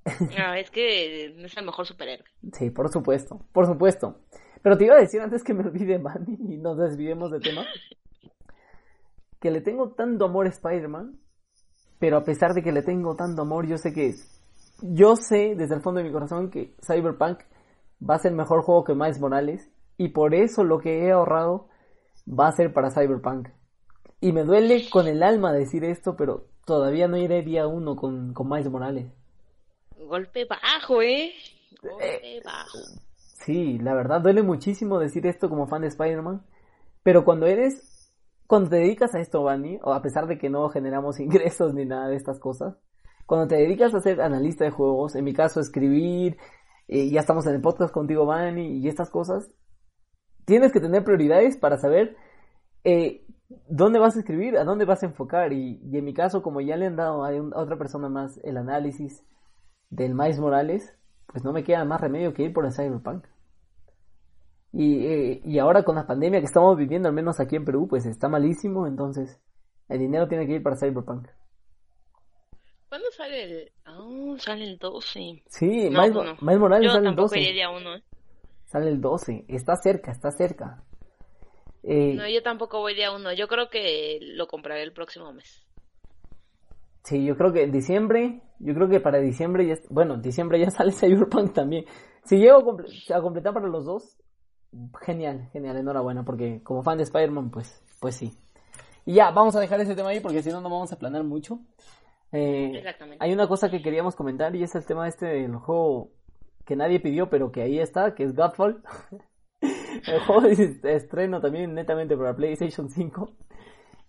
[0.39, 2.27] No, es que es el mejor superhéroe.
[2.53, 4.21] Sí, por supuesto, por supuesto.
[4.63, 7.67] Pero te iba a decir antes que me olvide, Manny, y nos desviemos de tema,
[9.41, 11.19] que le tengo tanto amor a Spider-Man,
[11.99, 14.15] pero a pesar de que le tengo tanto amor, yo sé que
[14.83, 17.41] yo sé desde el fondo de mi corazón que Cyberpunk
[18.09, 21.69] va a ser mejor juego que Miles Morales y por eso lo que he ahorrado
[22.27, 23.51] va a ser para Cyberpunk.
[24.19, 28.33] Y me duele con el alma decir esto, pero todavía no iré día uno con,
[28.33, 29.13] con Miles Morales.
[30.09, 31.35] Golpe bajo, ¿eh?
[31.83, 32.79] Golpe eh, bajo.
[33.45, 36.47] Sí, la verdad duele muchísimo decir esto como fan de Spider-Man.
[37.03, 38.11] Pero cuando eres,
[38.47, 41.85] cuando te dedicas a esto, Vani, o a pesar de que no generamos ingresos ni
[41.85, 42.75] nada de estas cosas,
[43.27, 46.39] cuando te dedicas a ser analista de juegos, en mi caso escribir,
[46.89, 49.51] eh, ya estamos en el podcast contigo, Vani, y estas cosas,
[50.51, 52.17] tienes que tener prioridades para saber
[52.83, 53.25] eh,
[53.69, 55.53] dónde vas a escribir, a dónde vas a enfocar.
[55.53, 59.25] Y, en mi caso, como ya le han dado a, otra persona más el análisis
[59.91, 60.93] del Miles Morales,
[61.29, 63.27] pues no me queda más remedio que ir por el Cyberpunk.
[64.73, 67.87] Y, eh, y ahora con la pandemia que estamos viviendo, al menos aquí en Perú,
[67.89, 69.41] pues está malísimo, entonces
[69.89, 71.29] el dinero tiene que ir para Cyberpunk.
[72.89, 73.73] ¿Cuándo sale el...?
[73.87, 75.45] Oh, sale el 12.
[75.47, 76.13] Sí, Miles,
[76.59, 77.39] Morales sale el 12.
[77.69, 78.03] Uno, ¿eh?
[78.71, 79.47] Sale el 12.
[79.49, 80.85] Está cerca, está cerca.
[81.83, 83.33] Eh, no, yo tampoco voy día uno.
[83.33, 85.67] Yo creo que lo compraré el próximo mes.
[87.03, 90.71] Sí, yo creo que en diciembre, yo creo que para diciembre ya, bueno, diciembre ya
[90.71, 91.85] sale Cyberpunk también.
[92.25, 94.17] Si llego a, completar para los dos,
[95.01, 98.37] genial, genial, enhorabuena, porque como fan de Spider-Man, pues, pues sí.
[99.05, 101.25] Y ya, vamos a dejar ese tema ahí porque si no, no vamos a planear
[101.25, 101.59] mucho.
[102.31, 103.25] Eh, Exactamente.
[103.25, 106.11] Hay una cosa que queríamos comentar y es el tema este del juego
[106.71, 108.81] que nadie pidió, pero que ahí está, que es Godfall.
[109.61, 113.33] el juego de estreno también netamente para PlayStation 5.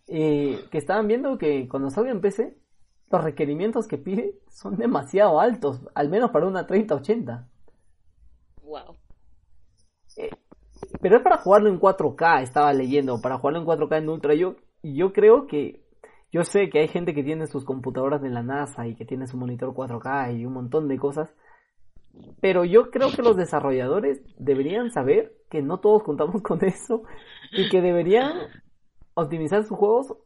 [0.06, 2.56] que estaban viendo que cuando salga en PC,
[3.10, 7.50] los requerimientos que pide son demasiado altos, al menos para una 3080.
[8.62, 8.96] Wow.
[10.18, 10.30] Eh,
[11.02, 14.36] pero es para jugarlo en 4K, estaba leyendo, para jugarlo en 4K en Ultra.
[14.36, 15.84] Yo, yo creo que,
[16.32, 19.26] yo sé que hay gente que tiene sus computadoras de la NASA y que tiene
[19.26, 21.34] su monitor 4K y un montón de cosas.
[22.42, 27.04] Pero yo creo que los desarrolladores deberían saber que no todos contamos con eso
[27.52, 28.34] y que deberían
[29.14, 30.18] optimizar sus juegos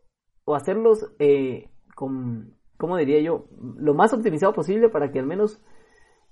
[0.46, 3.48] o hacerlos eh, con, ¿cómo diría yo?
[3.78, 5.62] Lo más optimizado posible para que al menos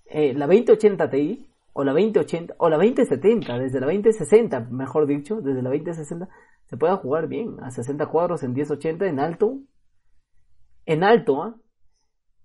[0.06, 5.42] eh, la 2080 Ti o la 2080 o la 2070, desde la 2060, mejor dicho,
[5.42, 6.30] desde la 2060
[6.66, 9.60] se pueda jugar bien a 60 cuadros en 1080 en alto.
[10.86, 11.56] En alto, ¿ah?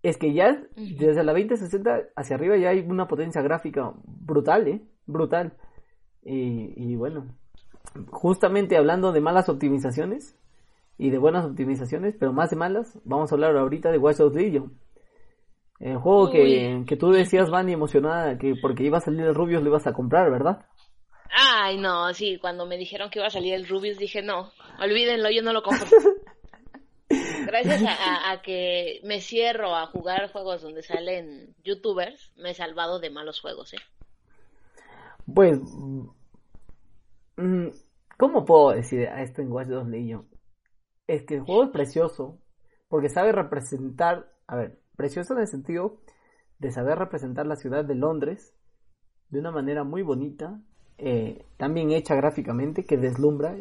[0.02, 4.82] Es que ya desde la 2060 hacia arriba ya hay una potencia gráfica brutal, ¿eh?
[5.06, 5.54] Brutal.
[6.22, 7.34] Y, bueno,
[8.11, 10.38] justamente hablando de malas optimizaciones
[10.98, 14.37] y de buenas optimizaciones, pero más de malas, vamos a hablar ahorita de Watch Dogs
[14.37, 14.78] Legion.
[15.80, 19.62] El juego que, que, tú decías, Vani, emocionada, que porque iba a salir el Rubius
[19.62, 20.66] lo ibas a comprar, ¿verdad?
[21.30, 25.30] Ay, no, sí, cuando me dijeron que iba a salir el Rubius dije, no, olvídenlo,
[25.30, 25.87] yo no lo compro.
[27.48, 33.08] Gracias a, que me cierro a jugar juegos donde salen youtubers, me he salvado de
[33.08, 33.78] malos juegos, ¿eh?
[35.34, 35.58] Pues,
[37.37, 37.68] mm,
[38.18, 40.28] ¿cómo puedo decir a esto en Watch Dogs Legion?
[41.06, 42.38] Es que el juego es precioso,
[42.88, 46.00] porque sabe representar, a ver, precioso en el sentido
[46.58, 48.54] de saber representar la ciudad de Londres
[49.30, 50.61] de una manera muy bonita,
[50.98, 53.56] eh, también hecha gráficamente, que deslumbra.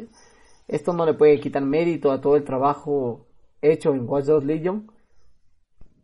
[0.66, 3.27] Esto no le puede quitar mérito a todo el trabajo
[3.62, 4.90] hecho en Watch Dogs Legion,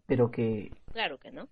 [0.06, 0.70] pero que...
[0.92, 1.48] Claro que no.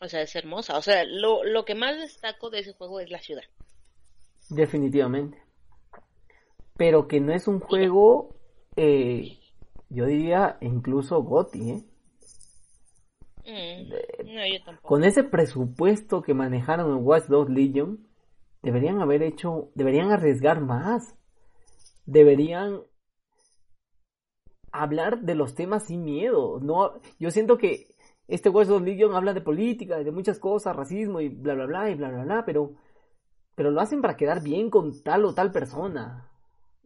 [0.00, 0.76] O sea, es hermosa.
[0.76, 3.44] O sea, lo, lo que más destaco de ese juego es la ciudad.
[4.50, 5.42] Definitivamente.
[6.76, 8.34] Pero que no es un juego,
[8.76, 9.38] eh,
[9.88, 11.84] yo diría, incluso Gotti, ¿eh?
[13.46, 14.88] Mm, no, yo tampoco.
[14.88, 18.06] Con ese presupuesto que manejaron en Watch Dogs Legion,
[18.62, 21.14] deberían haber hecho, deberían arriesgar más.
[22.06, 22.82] Deberían
[24.74, 26.58] hablar de los temas sin miedo.
[26.60, 27.86] No, yo siento que
[28.26, 31.94] este West Legion habla de política, de muchas cosas, racismo y bla bla bla y
[31.94, 32.72] bla bla bla, pero
[33.54, 36.28] pero lo hacen para quedar bien con tal o tal persona.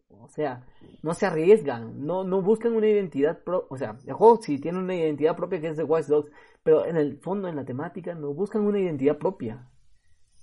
[0.09, 0.67] O sea,
[1.01, 3.67] no se arriesgan, no, no buscan una identidad propia.
[3.69, 6.97] O sea, el juego tiene una identidad propia que es de Watch Dogs, pero en
[6.97, 9.67] el fondo, en la temática, no buscan una identidad propia.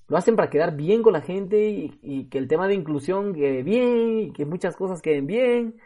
[0.09, 3.35] Lo hacen para quedar bien con la gente y, y que el tema de inclusión
[3.35, 5.76] quede bien y que muchas cosas queden bien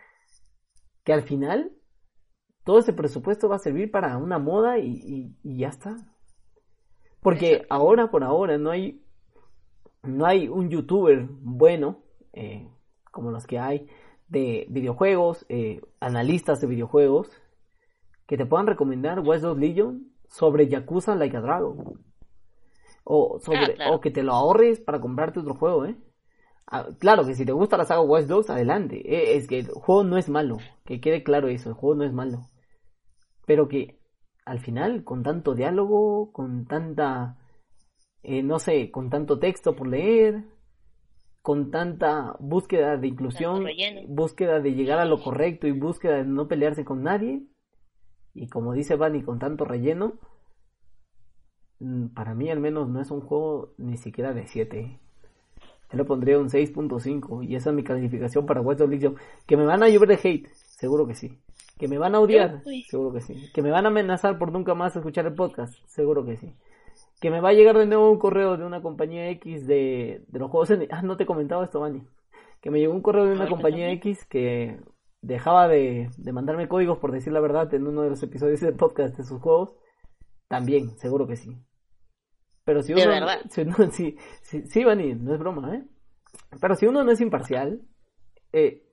[1.11, 1.73] que al final
[2.63, 5.97] todo ese presupuesto va a servir para una moda y, ya está.
[7.21, 9.05] Porque ahora por ahora no hay
[10.05, 12.71] no hay un youtuber bueno eh,
[13.11, 13.89] como los que hay
[14.29, 17.29] de videojuegos, eh, analistas de videojuegos
[18.29, 22.05] que te puedan recomendar West Dogs Legion sobre Yakuza Like a Dragon.
[23.03, 25.97] O, sobre, ah, o que te lo ahorres para comprarte otro juego, ¿eh?
[26.71, 28.97] Ah, claro que si te gusta la saga Watch Dogs, adelante.
[29.05, 30.59] Eh, es que el juego no es malo.
[30.85, 32.49] Que quede claro eso, el juego no es malo.
[33.45, 33.99] Pero que
[34.45, 37.39] al final, con tanto diálogo, con tanta,
[38.23, 40.45] eh, no sé, con tanto texto por leer,
[41.43, 43.65] con tanta búsqueda de inclusión,
[44.09, 47.47] búsqueda de llegar a lo correcto y búsqueda de no pelearse con nadie,
[48.35, 50.15] y como dice Bunny, con tanto relleno,
[51.81, 55.01] mm, para mí al menos no es un juego ni siquiera de 7.
[55.91, 59.17] Yo le pondría un 6.5 y esa es mi calificación para Watch Dogs Legion.
[59.47, 61.39] Que me van a llover de hate, seguro que sí.
[61.79, 63.51] Que me van a odiar, seguro que sí.
[63.53, 66.55] Que me van a amenazar por nunca más escuchar el podcast, seguro que sí.
[67.21, 70.39] Que me va a llegar de nuevo un correo de una compañía X de, de
[70.39, 70.87] los juegos en...
[70.91, 72.03] Ah, no te he comentado esto, Bani.
[72.61, 74.79] Que me llegó un correo de una compañía X que
[75.23, 78.75] dejaba de, de mandarme códigos por decir la verdad en uno de los episodios del
[78.75, 79.75] podcast de sus juegos.
[80.49, 81.57] También, seguro que sí.
[82.71, 83.03] Pero si uno,
[83.51, 85.83] Si uno, sí, sí, sí, Vani, no es broma, ¿eh?
[86.61, 87.81] Pero si uno no es imparcial,
[88.53, 88.85] eh,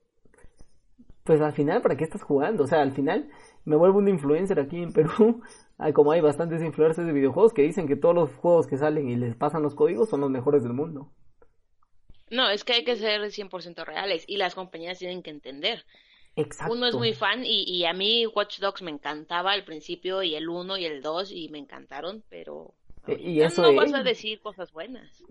[1.23, 2.63] pues al final, ¿para qué estás jugando?
[2.63, 3.29] O sea, al final
[3.65, 5.43] me vuelvo un influencer aquí en Perú,
[5.93, 9.15] como hay bastantes influencers de videojuegos que dicen que todos los juegos que salen y
[9.15, 11.11] les pasan los códigos son los mejores del mundo.
[12.31, 15.85] No, es que hay que ser 100% reales y las compañías tienen que entender.
[16.35, 16.73] Exacto.
[16.73, 20.33] Uno es muy fan y, y a mí Watch Dogs me encantaba al principio y
[20.33, 22.73] el 1 y el 2 y me encantaron, pero
[23.08, 25.24] y eso no vas a decir cosas buenas.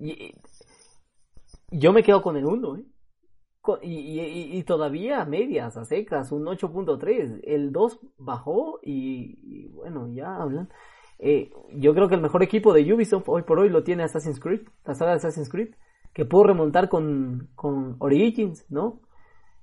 [1.70, 2.84] yo me quedo con el 1, ¿eh?
[3.82, 7.40] y, y, todavía a medias, a secas, un 8.3.
[7.42, 10.68] El 2 bajó y, bueno, ya hablan.
[11.18, 14.38] Eh, yo creo que el mejor equipo de Ubisoft hoy por hoy lo tiene Assassin's
[14.38, 15.74] Creed, la saga de Assassin's Creed,
[16.12, 19.00] que pudo remontar con, con Origins, ¿no?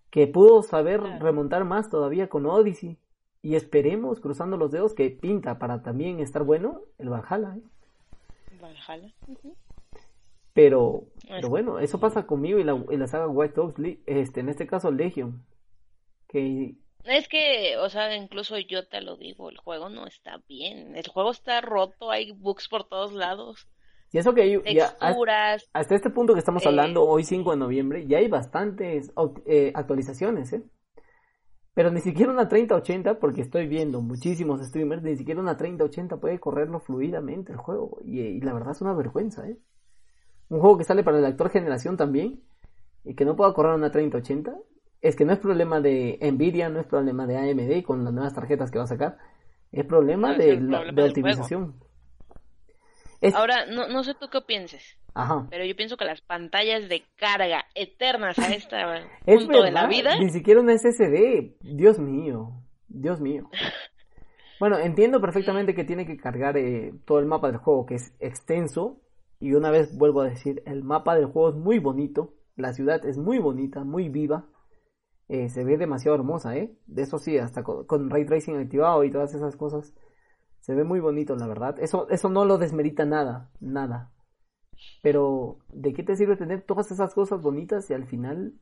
[0.09, 2.99] Que pudo saber remontar más todavía con Odyssey.
[3.41, 7.57] Y esperemos, cruzando los dedos, que pinta para también estar bueno el Valhalla.
[7.57, 7.63] ¿eh?
[10.53, 14.67] Pero, pero bueno, eso pasa conmigo y la, la saga White Dogs, este, en este
[14.67, 15.45] caso Legion.
[16.27, 16.75] Que...
[17.05, 20.95] Es que, o sea, incluso yo te lo digo, el juego no está bien.
[20.95, 23.67] El juego está roto, hay bugs por todos lados.
[24.11, 24.55] Y eso que hay,
[25.73, 29.11] hasta, este punto que estamos hablando, eh, hoy 5 de noviembre, ya hay bastantes
[29.47, 30.61] eh, actualizaciones, ¿eh?
[31.73, 36.39] Pero ni siquiera una 3080, porque estoy viendo muchísimos streamers, ni siquiera una 3080 puede
[36.39, 37.99] correrlo fluidamente el juego.
[38.03, 39.57] Y, la verdad es una vergüenza, ¿eh?
[40.49, 42.43] Un juego que sale para el actor generación también,
[43.03, 44.55] y que no pueda correr una 3080,
[45.01, 48.35] es que no es problema de Nvidia, no es problema de AMD con las nuevas
[48.35, 49.17] tarjetas que va a sacar,
[49.71, 51.75] es problema de, la, de optimización.
[53.33, 54.97] Ahora, no, no sé tú qué pienses.
[55.13, 55.47] Ajá.
[55.49, 58.77] Pero yo pienso que las pantallas de carga eternas a este
[59.25, 60.17] punto de la vida.
[60.19, 61.57] Ni siquiera un SSD.
[61.61, 62.51] Dios mío.
[62.87, 63.49] Dios mío.
[64.59, 68.15] Bueno, entiendo perfectamente que tiene que cargar eh, todo el mapa del juego, que es
[68.21, 69.01] extenso.
[69.41, 72.33] Y una vez vuelvo a decir, el mapa del juego es muy bonito.
[72.55, 74.45] La ciudad es muy bonita, muy viva.
[75.27, 76.73] Eh, se ve demasiado hermosa, ¿eh?
[76.85, 79.93] De eso sí, hasta con, con, ray tracing activado y todas esas cosas.
[80.61, 81.77] Se ve muy bonito, la verdad.
[81.79, 84.13] Eso, eso no lo desmerita nada, nada.
[85.03, 88.53] Pero, ¿de qué te sirve tener todas esas cosas bonitas si al final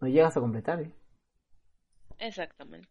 [0.00, 0.80] no llegas a completar?
[0.80, 0.92] Eh?
[2.18, 2.88] Exactamente.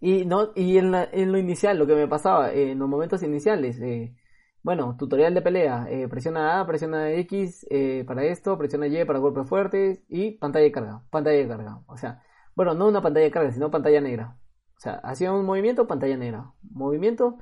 [0.00, 3.22] Y no y en, en lo inicial, lo que me pasaba, eh, en los momentos
[3.22, 4.14] iniciales, eh,
[4.62, 7.66] bueno, tutorial de pelea, presiona A, presiona X
[8.06, 11.82] para esto, presiona Y para golpes fuertes y pantalla de carga, pantalla de carga.
[11.86, 12.22] O sea,
[12.54, 14.38] bueno, no una pantalla de carga, sino pantalla negra.
[14.76, 16.52] O sea, hacía un movimiento, pantalla negra.
[16.62, 17.38] Movimiento,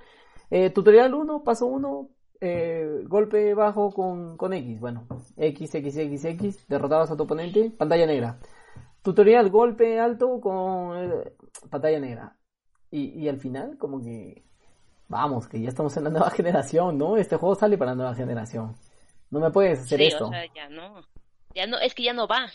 [0.75, 2.11] tutorial 1, paso 1,
[2.45, 4.81] eh, golpe bajo con, con X.
[4.81, 6.69] Bueno, X, X, X, X.
[6.69, 7.71] Derrotabas a tu oponente.
[7.71, 8.39] Pantalla negra.
[9.03, 11.33] Tutorial, golpe alto con eh,
[11.71, 12.37] pantalla negra.
[12.91, 14.45] Y, y al final, como que.
[15.09, 17.17] Vamos, que ya estamos en la nueva generación, ¿no?
[17.17, 18.75] Este juego sale para la nueva generación.
[19.31, 20.27] No me puedes hacer esto.
[20.27, 21.03] O sea, ya no.
[21.55, 22.47] Ya no, es que ya no va.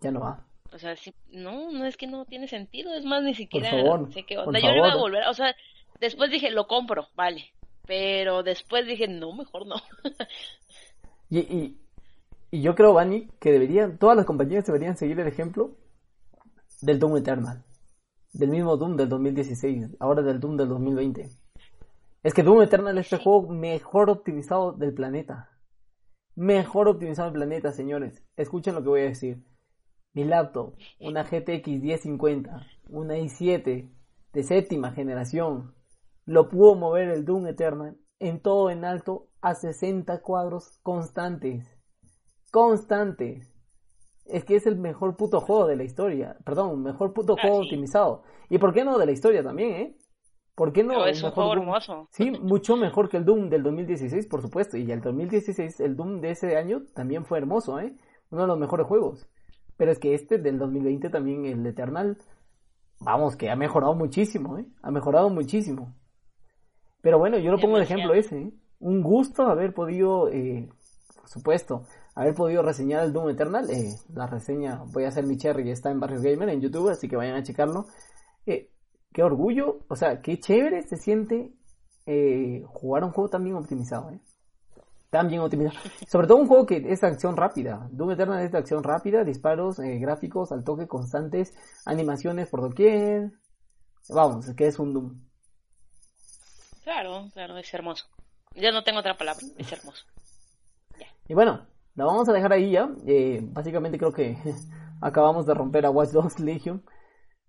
[0.00, 0.44] Ya no va.
[0.72, 0.94] O sea,
[1.30, 2.94] no, no es que no tiene sentido.
[2.94, 3.70] Es más, ni siquiera
[4.10, 4.58] sé qué onda.
[4.58, 5.26] Yo le iba a volver.
[5.28, 5.54] O sea,
[6.00, 7.52] después dije, lo compro, vale.
[7.86, 9.76] Pero después dije, no, mejor no.
[11.30, 11.80] y, y,
[12.50, 15.76] y, yo creo, Vani, que deberían, todas las compañías deberían seguir el ejemplo
[16.80, 17.64] del Doom Eternal.
[18.32, 21.28] Del mismo Doom del 2016, ahora del Doom del 2020.
[22.22, 25.50] Es que Doom Eternal es el juego mejor optimizado del planeta.
[26.34, 28.24] Mejor optimizado del planeta, señores.
[28.36, 29.44] Escuchen lo que voy a decir.
[30.14, 33.90] Mi laptop, una GTX 1050, una i7
[34.32, 35.74] de séptima generación,
[36.24, 41.68] lo pudo mover el Doom Eternal en todo en alto a 60 cuadros constantes.
[42.50, 43.52] Constantes.
[44.26, 46.36] Es que es el mejor puto juego de la historia.
[46.44, 48.22] Perdón, mejor puto juego optimizado.
[48.48, 49.96] ¿Y por qué no de la historia también, eh?
[50.54, 51.04] ¿Por qué no?
[51.06, 52.08] es un juego hermoso.
[52.10, 54.76] Sí, mucho mejor que el Doom del 2016, por supuesto.
[54.76, 57.96] Y el 2016, el Doom de ese año también fue hermoso, ¿eh?
[58.30, 59.26] Uno de los mejores juegos.
[59.76, 62.18] Pero es que este del 2020 también, el Eternal,
[63.00, 64.66] vamos, que ha mejorado muchísimo, ¿eh?
[64.82, 65.94] Ha mejorado muchísimo.
[67.02, 68.38] Pero bueno, yo lo pongo de ejemplo ese.
[68.38, 68.52] ¿eh?
[68.78, 70.68] Un gusto haber podido, eh,
[71.16, 71.82] por supuesto,
[72.14, 73.68] haber podido reseñar el Doom Eternal.
[73.70, 77.08] Eh, la reseña, voy a hacer mi cherry, está en Barrio Gamer en YouTube, así
[77.08, 77.86] que vayan a checarlo.
[78.46, 81.52] qué orgullo, o sea, qué chévere se siente
[82.66, 84.10] jugar un juego tan bien optimizado.
[85.10, 85.78] Tan bien optimizado.
[86.08, 87.88] Sobre todo un juego que es de acción rápida.
[87.90, 91.52] Doom Eternal es de acción rápida, disparos, gráficos al toque constantes,
[91.84, 93.32] animaciones por doquier.
[94.08, 95.31] Vamos, que es un Doom.
[96.84, 98.06] Claro, claro, es hermoso.
[98.54, 100.04] Ya no tengo otra palabra, es hermoso.
[101.28, 102.88] Y bueno, la vamos a dejar ahí ya.
[103.06, 104.36] Eh, básicamente creo que
[105.00, 106.84] acabamos de romper a Watch Dogs Legion.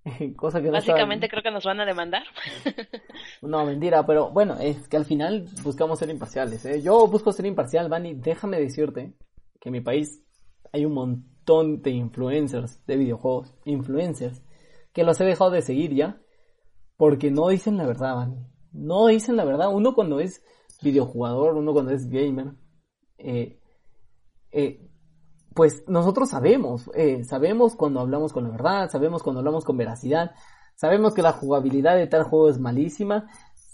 [0.36, 2.24] Cosa que Básicamente creo que nos van a demandar.
[3.42, 6.66] no, mentira, pero bueno, es que al final buscamos ser imparciales.
[6.66, 6.82] ¿eh?
[6.82, 8.14] Yo busco ser imparcial, Vani.
[8.16, 9.14] Déjame decirte
[9.60, 10.22] que en mi país
[10.74, 14.44] hay un montón de influencers de videojuegos, influencers,
[14.92, 16.18] que los he dejado de seguir ya,
[16.98, 18.53] porque no dicen la verdad, Vani.
[18.74, 19.74] No dicen la verdad.
[19.74, 20.44] Uno cuando es
[20.82, 22.54] videojugador, uno cuando es gamer,
[23.18, 23.60] eh,
[24.52, 24.90] eh,
[25.54, 30.32] pues nosotros sabemos, eh, sabemos cuando hablamos con la verdad, sabemos cuando hablamos con veracidad,
[30.76, 33.28] sabemos que la jugabilidad de tal juego es malísima.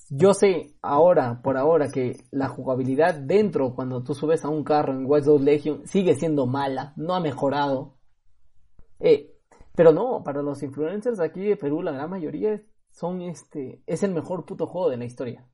[0.09, 4.93] Yo sé ahora, por ahora, que la jugabilidad dentro, cuando tú subes a un carro
[4.93, 7.95] en Watch Dogs Legion, sigue siendo mala, no ha mejorado.
[8.99, 9.35] Eh,
[9.75, 14.11] pero no, para los influencers aquí de Perú, la gran mayoría son este, es el
[14.11, 15.47] mejor puto juego de la historia.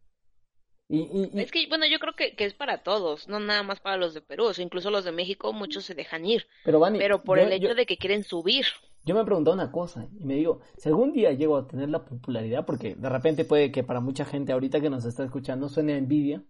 [0.87, 4.13] Y, Es que, bueno, yo creo que, es para todos, no nada más para los
[4.13, 6.45] de Perú, o sea, incluso los de México, muchos se dejan ir.
[6.63, 8.65] Pero, pero por el hecho de que quieren subir.
[9.03, 11.89] Yo me he preguntado una cosa y me digo, si algún día llego a tener
[11.89, 15.69] la popularidad, porque de repente puede que para mucha gente ahorita que nos está escuchando
[15.69, 16.43] suene envidia,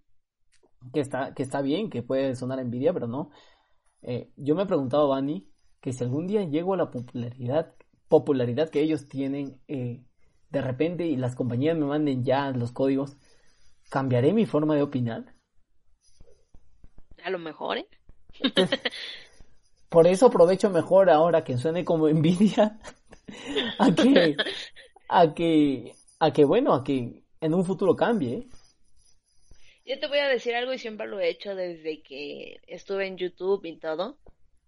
[0.93, 3.31] que está, que está bien, que puede sonar envidia, pero no.
[4.01, 5.49] Eh, yo me he preguntado, Bani,
[5.81, 7.75] que si algún día llego a la popularidad,
[8.07, 10.05] popularidad que ellos tienen, eh,
[10.49, 13.17] de repente y las compañías me manden ya los códigos,
[13.89, 15.23] ¿Cambiaré mi forma de opinar?
[17.23, 17.87] A lo mejor, ¿eh?
[19.89, 22.79] por eso aprovecho mejor ahora que suene como envidia
[23.79, 24.35] a que,
[25.07, 28.33] a que, a que bueno, a que en un futuro cambie.
[28.33, 28.47] ¿eh?
[29.85, 33.17] Yo te voy a decir algo y siempre lo he hecho desde que estuve en
[33.17, 34.17] YouTube y todo.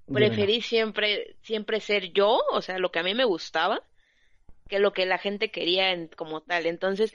[0.06, 3.84] Preferí siempre, siempre ser yo, o sea, lo que a mí me gustaba,
[4.68, 6.66] que lo que la gente quería en, como tal.
[6.66, 7.14] Entonces,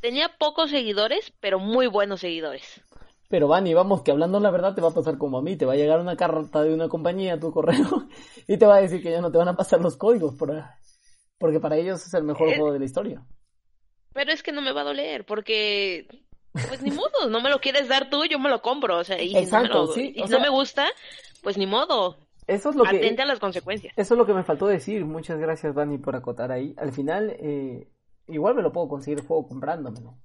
[0.00, 2.80] Tenía pocos seguidores, pero muy buenos seguidores.
[3.28, 5.56] Pero Vani, vamos, que hablando la verdad te va a pasar como a mí.
[5.56, 8.08] Te va a llegar una carta de una compañía a tu correo
[8.48, 10.52] y te va a decir que ya no te van a pasar los códigos por,
[11.38, 13.22] porque para ellos es el mejor juego de la historia.
[14.14, 16.06] Pero es que no me va a doler porque
[16.52, 19.22] pues ni modo, no me lo quieres dar tú, yo me lo compro, o sea,
[19.22, 20.88] y Exacto, no sí, y no me gusta,
[21.42, 22.16] pues ni modo.
[22.50, 23.92] Eso es lo Atente a las consecuencias.
[23.96, 25.04] Eso es lo que me faltó decir.
[25.04, 26.74] Muchas gracias, Dani, por acotar ahí.
[26.76, 27.88] Al final, eh,
[28.30, 30.16] Igual me lo puedo conseguir el juego comprándomelo.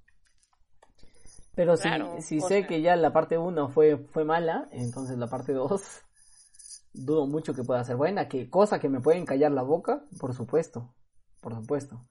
[1.56, 5.54] Pero si, si sé que ya la parte 1 fue, fue mala, entonces la parte
[5.54, 5.82] 2
[6.94, 8.28] dudo mucho que pueda ser buena.
[8.28, 10.94] Que cosa que me pueden callar la boca, por supuesto.
[11.42, 12.06] Por supuesto.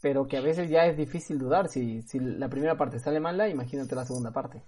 [0.00, 1.68] Pero que a veces ya es difícil dudar.
[1.68, 4.62] Si, si la primera parte sale mala, imagínate la segunda parte.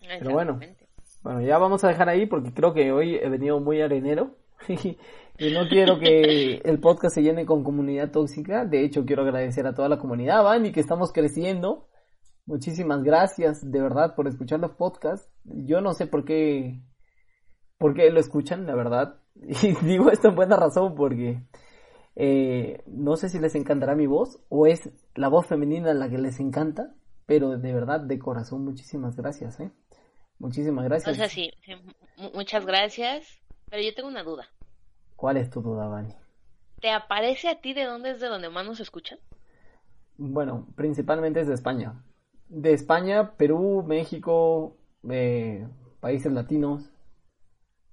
[0.00, 0.58] Pero bueno.
[1.22, 4.36] Bueno, ya vamos a dejar ahí porque creo que hoy he venido muy arenero.
[4.68, 8.64] y no quiero que el podcast se llene con comunidad tóxica.
[8.64, 11.88] De hecho, quiero agradecer a toda la comunidad, Van, y que estamos creciendo.
[12.44, 15.30] Muchísimas gracias, de verdad, por escuchar los podcasts.
[15.44, 16.82] Yo no sé por qué,
[17.78, 19.18] por qué lo escuchan, la verdad.
[19.34, 21.42] Y digo esto en buena razón porque
[22.16, 26.18] eh, no sé si les encantará mi voz o es la voz femenina la que
[26.18, 26.94] les encanta,
[27.26, 29.72] pero de verdad, de corazón, muchísimas gracias, ¿eh?
[30.42, 31.14] Muchísimas gracias.
[31.14, 31.52] O sea, sí
[32.34, 33.40] muchas gracias,
[33.70, 34.48] pero yo tengo una duda.
[35.14, 36.12] ¿Cuál es tu duda, Vani?
[36.80, 39.20] ¿Te aparece a ti de dónde es de donde más nos escuchan?
[40.16, 42.02] Bueno, principalmente es de España.
[42.48, 44.76] De España, Perú, México,
[45.08, 45.64] eh,
[46.00, 46.90] países latinos.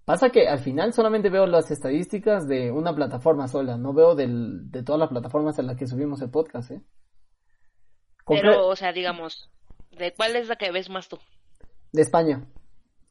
[0.06, 4.84] Pasa que al final solamente veo las estadísticas de una plataforma sola, no veo de
[4.84, 6.82] todas las plataformas en las que subimos el podcast, ¿eh?
[8.26, 9.52] Pero, o sea, digamos,
[9.92, 11.20] ¿de cuál es la que ves más tú?
[11.92, 12.46] De España.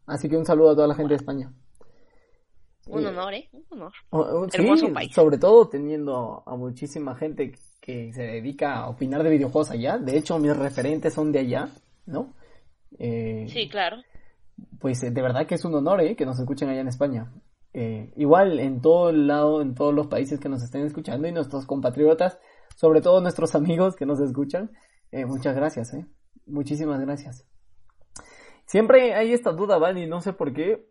[0.06, 1.52] Así que un saludo a toda la gente de España.
[2.86, 3.50] Un honor, ¿eh?
[3.70, 4.48] Un honor.
[4.52, 5.14] Hermoso país.
[5.14, 9.98] Sobre todo teniendo a muchísima gente que se dedica a opinar de videojuegos allá.
[9.98, 11.68] De hecho, mis referentes son de allá,
[12.06, 12.34] ¿no?
[12.98, 13.98] Eh, sí, claro.
[14.80, 16.16] Pues eh, de verdad que es un honor, ¿eh?
[16.16, 17.32] Que nos escuchen allá en España.
[17.74, 21.32] Eh, igual en todo el lado, en todos los países que nos estén escuchando y
[21.32, 22.38] nuestros compatriotas,
[22.74, 24.70] sobre todo nuestros amigos que nos escuchan,
[25.12, 26.06] muchas gracias, ¿eh?
[26.46, 27.46] Muchísimas gracias.
[28.68, 30.86] Siempre hay esta duda, Van, y no sé por qué,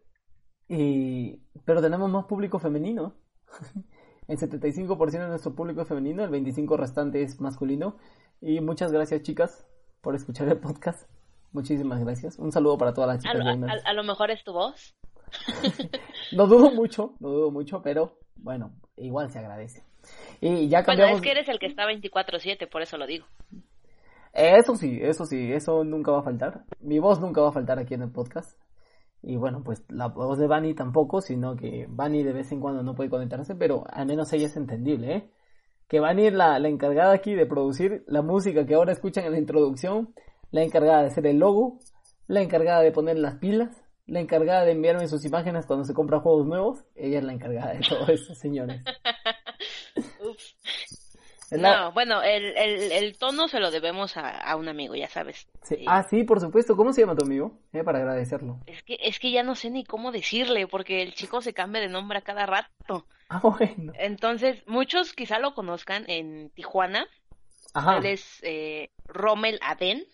[0.68, 3.14] y, pero tenemos más público femenino.
[4.28, 7.98] el 75% de nuestro público es femenino, el 25% restante es masculino.
[8.42, 9.68] Y muchas gracias, chicas,
[10.02, 11.08] por escuchar el podcast.
[11.52, 12.40] Muchísimas gracias.
[12.40, 13.46] Un saludo para todas las chicas.
[13.86, 14.96] A, a, lo mejor es tu voz.
[16.32, 19.84] no dudo mucho, no dudo mucho, pero bueno, igual se agradece.
[20.42, 21.12] Y ya cambiamos...
[21.12, 23.28] Bueno, es que eres el que está 24-7, por eso lo digo.
[24.38, 26.64] Eso sí, eso sí, eso nunca va a faltar.
[26.80, 28.56] Mi voz nunca va a faltar aquí en el podcast.
[29.24, 32.84] Y bueno, pues la voz de Bunny tampoco, sino que Bunny de vez en cuando
[32.84, 35.32] no puede conectarse, pero al menos ella es entendible, ¿eh?
[35.88, 39.32] Que Bunny es la, la encargada aquí de producir la música que ahora escuchan en
[39.32, 40.14] la introducción,
[40.52, 41.80] la encargada de hacer el logo,
[42.28, 43.76] la encargada de poner las pilas,
[44.06, 46.86] la encargada de enviarme sus imágenes cuando se compra juegos nuevos.
[46.94, 48.84] Ella es la encargada de todo eso, señores.
[51.52, 55.48] No, bueno, el, el, el, tono se lo debemos a, a un amigo, ya sabes.
[55.86, 56.76] Ah, sí, por supuesto.
[56.76, 57.58] ¿Cómo se llama tu amigo?
[57.72, 58.60] Eh, para agradecerlo.
[58.66, 61.82] Es que, es que ya no sé ni cómo decirle, porque el chico se cambia
[61.82, 63.06] de nombre a cada rato.
[63.30, 63.92] Ah, bueno.
[64.00, 67.06] Entonces, muchos quizá lo conozcan en Tijuana.
[67.74, 67.98] Ajá.
[67.98, 70.06] Él es eh, Rommel Aden.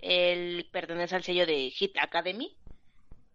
[0.00, 2.56] Él pertenece al sello de Hit Academy.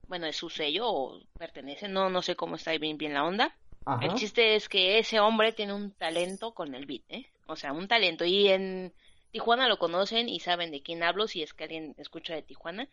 [0.09, 3.55] Bueno, es su sello o pertenece, no, no sé cómo está bien, bien la onda.
[4.01, 7.25] El chiste es que ese hombre tiene un talento con el beat, ¿eh?
[7.47, 8.23] O sea, un talento.
[8.25, 8.93] Y en
[9.31, 12.87] Tijuana lo conocen y saben de quién hablo si es que alguien escucha de Tijuana.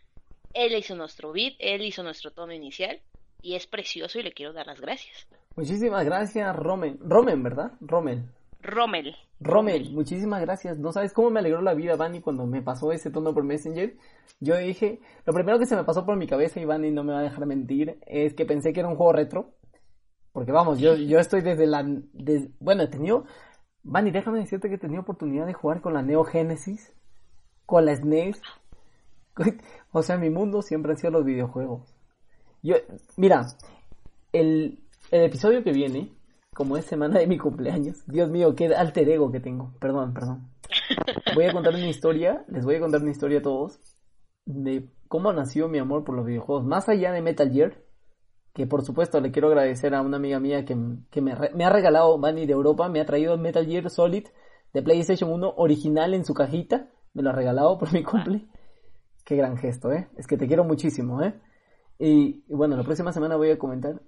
[0.54, 3.00] Él hizo nuestro beat, él hizo nuestro tono inicial
[3.42, 5.26] y es precioso y le quiero dar las gracias.
[5.54, 6.98] Muchísimas gracias, Romen.
[7.00, 7.72] Romen, ¿verdad?
[7.80, 8.24] Rommel.
[8.62, 9.16] Rommel.
[9.38, 10.78] Rommel, muchísimas gracias.
[10.78, 13.94] No sabes cómo me alegró la vida, Vani, cuando me pasó ese tono por Messenger.
[14.40, 17.12] Yo dije, lo primero que se me pasó por mi cabeza, y Vani no me
[17.12, 19.52] va a dejar mentir, es que pensé que era un juego retro.
[20.36, 21.82] Porque vamos, yo, yo estoy desde la...
[22.60, 23.24] bueno, he tenido...
[23.82, 26.92] Vani, déjame decirte que he tenido oportunidad de jugar con la Neo Genesis,
[27.64, 28.42] con la SNES.
[29.92, 31.90] O sea, mi mundo siempre han sido los videojuegos.
[32.62, 32.76] Yo,
[33.16, 33.46] mira,
[34.32, 34.78] el,
[35.10, 36.12] el episodio que viene,
[36.52, 39.72] como es semana de mi cumpleaños, Dios mío, qué alter ego que tengo.
[39.80, 40.50] Perdón, perdón.
[41.34, 43.80] Voy a contar una historia, les voy a contar una historia a todos
[44.44, 46.66] de cómo nació mi amor por los videojuegos.
[46.66, 47.85] Más allá de Metal Gear,
[48.56, 52.46] que por supuesto le quiero agradecer a una amiga mía que, me, ha regalado Bunny
[52.46, 54.28] de Europa, me ha traído Metal Gear Solid
[54.72, 58.48] de PlayStation 1 original en su cajita, me lo ha regalado por mi cumple.
[59.26, 60.08] Qué gran gesto, ¿eh?
[60.16, 61.38] Es que te quiero muchísimo, ¿eh?
[61.98, 64.00] Y, bueno, la próxima semana voy a comentar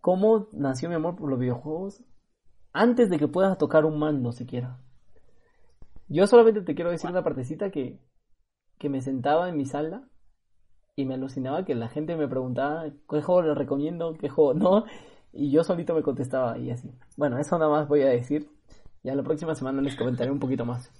[0.00, 2.02] cómo nació mi amor por los videojuegos
[2.72, 4.80] antes de que puedas tocar un mando siquiera.
[6.08, 8.00] Yo solamente te quiero decir una partecita que,
[8.78, 10.08] que me sentaba en mi sala
[10.96, 14.84] y me alucinaba que la gente me preguntaba qué juego le recomiendo, qué juego no,
[15.32, 16.90] y yo solito me contestaba y así.
[17.16, 18.48] Bueno, eso nada más voy a decir.
[19.02, 20.90] Ya la próxima semana les comentaré un poquito más.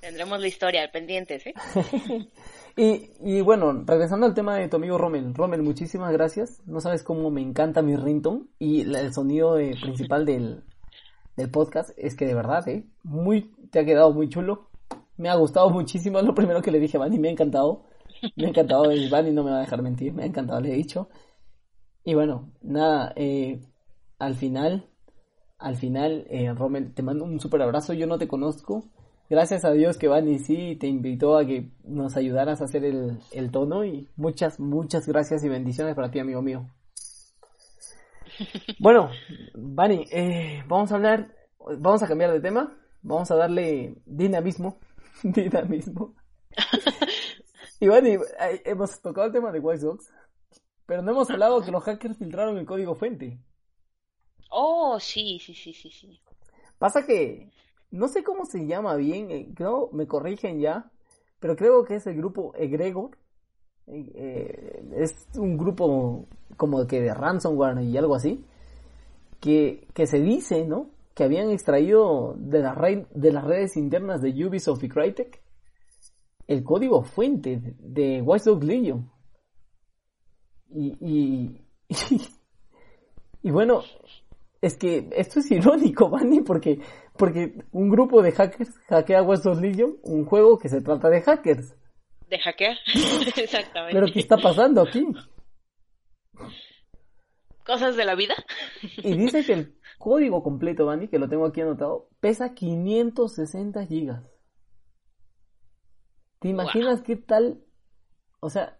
[0.00, 1.52] Tendremos la historia al pendiente, ¿sí?
[2.76, 5.34] y, y bueno, regresando al tema de tu amigo Rommel.
[5.34, 6.62] Rommel, muchísimas gracias.
[6.66, 10.62] No sabes cómo me encanta mi ringtone y el sonido principal del,
[11.36, 11.90] del podcast.
[11.96, 12.86] Es que de verdad, ¿eh?
[13.02, 14.70] Muy, te ha quedado muy chulo.
[15.16, 16.18] Me ha gustado muchísimo.
[16.18, 17.84] Es lo primero que le dije a Manny, me ha encantado.
[18.36, 20.72] Me ha encantado Iván y no me va a dejar mentir, me ha encantado, le
[20.72, 21.08] he dicho.
[22.04, 23.60] Y bueno, nada, eh,
[24.18, 24.88] al final,
[25.58, 28.84] al final, eh, Rommel, te mando un súper abrazo, yo no te conozco.
[29.30, 33.18] Gracias a Dios que Vani sí te invitó a que nos ayudaras a hacer el,
[33.32, 36.66] el tono y muchas, muchas gracias y bendiciones para ti, amigo mío.
[38.78, 39.10] Bueno,
[39.54, 41.34] Vani, eh, vamos a hablar,
[41.78, 44.78] vamos a cambiar de tema, vamos a darle dinamismo,
[45.22, 46.14] dinamismo
[47.82, 48.22] y bueno,
[48.64, 49.84] hemos tocado el tema de White
[50.86, 53.40] pero no hemos hablado que los hackers filtraron el código fuente.
[54.50, 56.20] Oh, sí, sí, sí, sí, sí.
[56.78, 57.50] Pasa que
[57.90, 60.92] no sé cómo se llama bien, eh, creo, me corrigen ya,
[61.40, 63.18] pero creo que es el grupo Egregor.
[63.88, 68.44] Eh, eh, es un grupo como que de ransomware y algo así,
[69.40, 70.86] que, que se dice, ¿no?
[71.14, 75.41] Que habían extraído de, la red, de las redes internas de Ubisoft y Crytek
[76.52, 79.10] el código fuente de Watch Dogs Legion.
[80.68, 81.66] Y, y,
[83.42, 83.82] y, bueno,
[84.60, 86.80] es que esto es irónico, Manny, porque,
[87.16, 91.22] porque un grupo de hackers hackea Watch Dogs Legion, un juego que se trata de
[91.22, 91.74] hackers.
[92.28, 92.76] De hackear,
[93.36, 93.98] exactamente.
[93.98, 95.06] Pero ¿qué está pasando aquí?
[97.64, 98.34] Cosas de la vida.
[98.98, 104.31] y dice que el código completo, Manny, que lo tengo aquí anotado, pesa 560 gigas.
[106.42, 107.62] ¿Te imaginas qué tal?
[108.40, 108.76] O sea,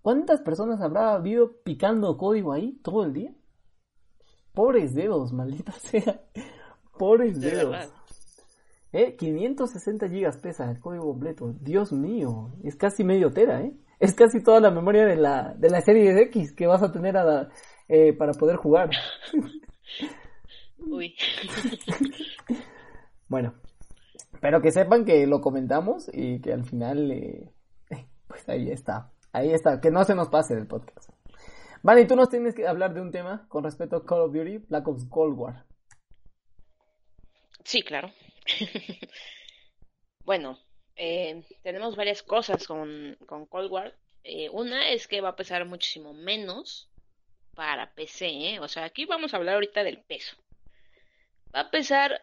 [0.00, 3.34] ¿cuántas personas habrá habido picando código ahí todo el día?
[4.54, 6.22] Pobres dedos, maldita sea.
[6.96, 7.92] Pobres dedos.
[8.92, 9.16] ¿Eh?
[9.16, 11.52] 560 gigas pesa el código completo.
[11.60, 13.76] Dios mío, es casi medio tera, ¿eh?
[13.98, 16.92] Es casi toda la memoria de la, de la serie de X que vas a
[16.92, 17.48] tener a
[17.88, 18.88] eh, para poder jugar.
[20.78, 21.16] Uy.
[23.28, 23.54] bueno,
[24.40, 27.52] pero que sepan que lo comentamos y que al final, eh,
[28.28, 29.12] pues ahí está.
[29.32, 29.80] Ahí está.
[29.80, 31.10] Que no se nos pase del podcast.
[31.82, 34.32] Vale, y tú nos tienes que hablar de un tema con respecto a Call of
[34.32, 35.66] Duty Black Ops Cold War.
[37.64, 38.12] Sí, claro.
[40.24, 40.58] bueno,
[40.96, 43.94] eh, tenemos varias cosas con, con Cold War.
[44.24, 46.90] Eh, una es que va a pesar muchísimo menos
[47.54, 48.60] para PC, ¿eh?
[48.60, 50.36] o sea, aquí vamos a hablar ahorita del peso.
[51.54, 52.22] Va a pesar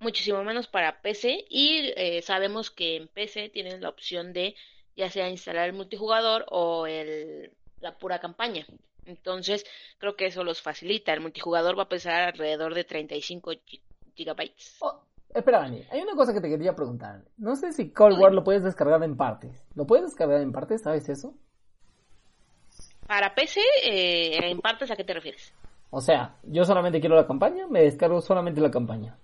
[0.00, 4.54] muchísimo menos para PC y eh, sabemos que en PC tienen la opción de
[4.96, 8.66] ya sea instalar el multijugador o el, la pura campaña.
[9.06, 9.64] Entonces,
[9.98, 11.12] creo que eso los facilita.
[11.12, 13.52] El multijugador va a pesar alrededor de 35
[14.14, 14.76] gigabytes.
[14.80, 15.02] Oh,
[15.34, 17.22] espera, Dani, hay una cosa que te quería preguntar.
[17.36, 19.64] No sé si Cold War lo puedes descargar en partes.
[19.74, 20.82] ¿Lo puedes descargar en partes?
[20.82, 21.34] ¿Sabes eso?
[23.06, 25.52] Para PC, eh, en partes, ¿a qué te refieres?
[25.90, 29.16] O sea, yo solamente quiero la campaña, me descargo solamente la campaña.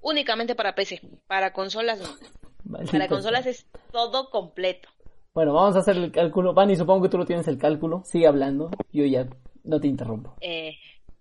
[0.00, 1.00] Únicamente para PC.
[1.26, 2.86] Para consolas no.
[2.90, 4.88] para consolas es todo completo.
[5.32, 6.54] Bueno, vamos a hacer el cálculo.
[6.54, 8.02] Vani, supongo que tú lo tienes el cálculo.
[8.04, 8.70] Sigue hablando.
[8.92, 9.28] Yo ya
[9.62, 10.34] no te interrumpo.
[10.40, 10.76] Eh,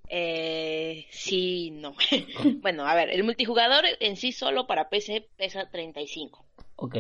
[0.08, 1.94] eh, sí, no.
[2.62, 6.46] bueno, a ver, el multijugador en sí solo para PC pesa 35.
[6.76, 6.96] Ok.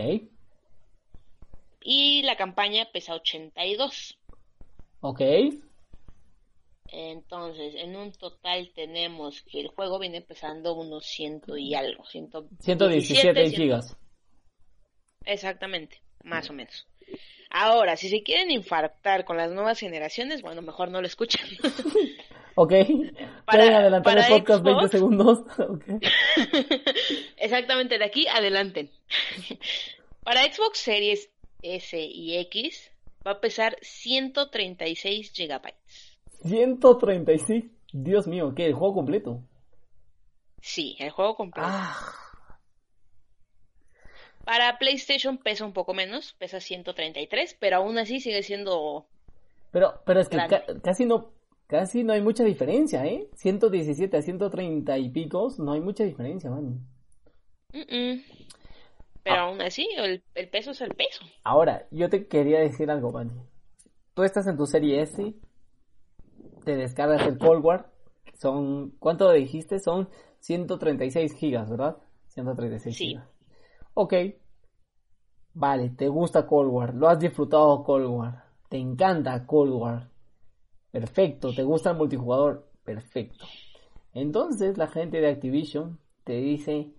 [1.81, 4.19] Y la campaña pesa 82.
[5.01, 5.21] Ok.
[6.91, 12.05] Entonces, en un total tenemos que el juego viene pesando unos ciento y algo.
[12.05, 13.95] 117 gigas.
[15.25, 16.87] Exactamente, más o menos.
[17.51, 21.47] Ahora, si se quieren infartar con las nuevas generaciones, bueno, mejor no lo escuchan.
[22.55, 22.73] ok.
[23.45, 25.39] Para, adelantar el podcast 20 segundos.
[27.37, 28.91] Exactamente, de aquí adelanten.
[30.23, 31.29] para Xbox Series
[31.61, 32.91] S y X
[33.25, 36.08] va a pesar 136 gigabytes.
[36.43, 37.65] 136.
[37.91, 38.67] Dios mío, ¿qué?
[38.67, 39.43] ¿El juego completo?
[40.61, 41.67] Sí, el juego completo.
[41.69, 42.13] Ah.
[44.45, 49.05] Para PlayStation pesa un poco menos, pesa 133, pero aún así sigue siendo.
[49.71, 50.37] Pero, pero es que
[50.83, 51.31] casi no,
[51.67, 53.29] casi no hay mucha diferencia, ¿eh?
[53.35, 56.79] 117 a 130 y picos, no hay mucha diferencia, man.
[57.71, 59.41] Pero ah.
[59.41, 61.21] aún así, el, peso es el peso.
[61.43, 63.29] Ahora, yo te quería decir algo, man.
[64.15, 65.33] Tú estás en tu serie S,
[66.69, 67.89] te descargas el Cold War,
[68.35, 69.79] son, ¿cuánto dijiste?
[69.79, 70.07] Son
[70.39, 71.97] 136 gigas, ¿verdad?
[72.27, 73.07] 136 sí.
[73.07, 73.27] gigas.
[73.95, 74.13] Ok.
[75.55, 80.11] Vale, te gusta Cold War, lo has disfrutado Cold War, te encanta Cold War.
[80.91, 83.45] Perfecto, te gusta el multijugador, perfecto.
[84.13, 86.93] Entonces la gente de Activision te dice,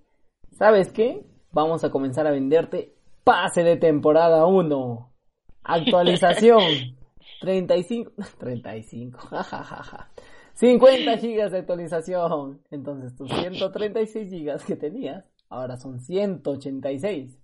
[0.50, 1.24] ¿sabes qué?
[1.52, 5.12] Vamos a comenzar a venderte pase de temporada 1.
[5.62, 6.99] Actualización.
[7.40, 10.10] 35, 35, jajaja.
[10.54, 12.60] 50 gigas de actualización.
[12.70, 17.36] Entonces tus 136 gigas que tenías Ahora son 186.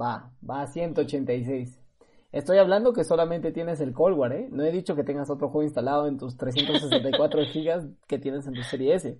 [0.00, 1.80] Va, va a 186.
[2.30, 4.48] Estoy hablando que solamente tienes el Cold War, ¿eh?
[4.52, 8.52] No he dicho que tengas otro juego instalado en tus 364 gigas que tienes en
[8.52, 9.18] tu serie S.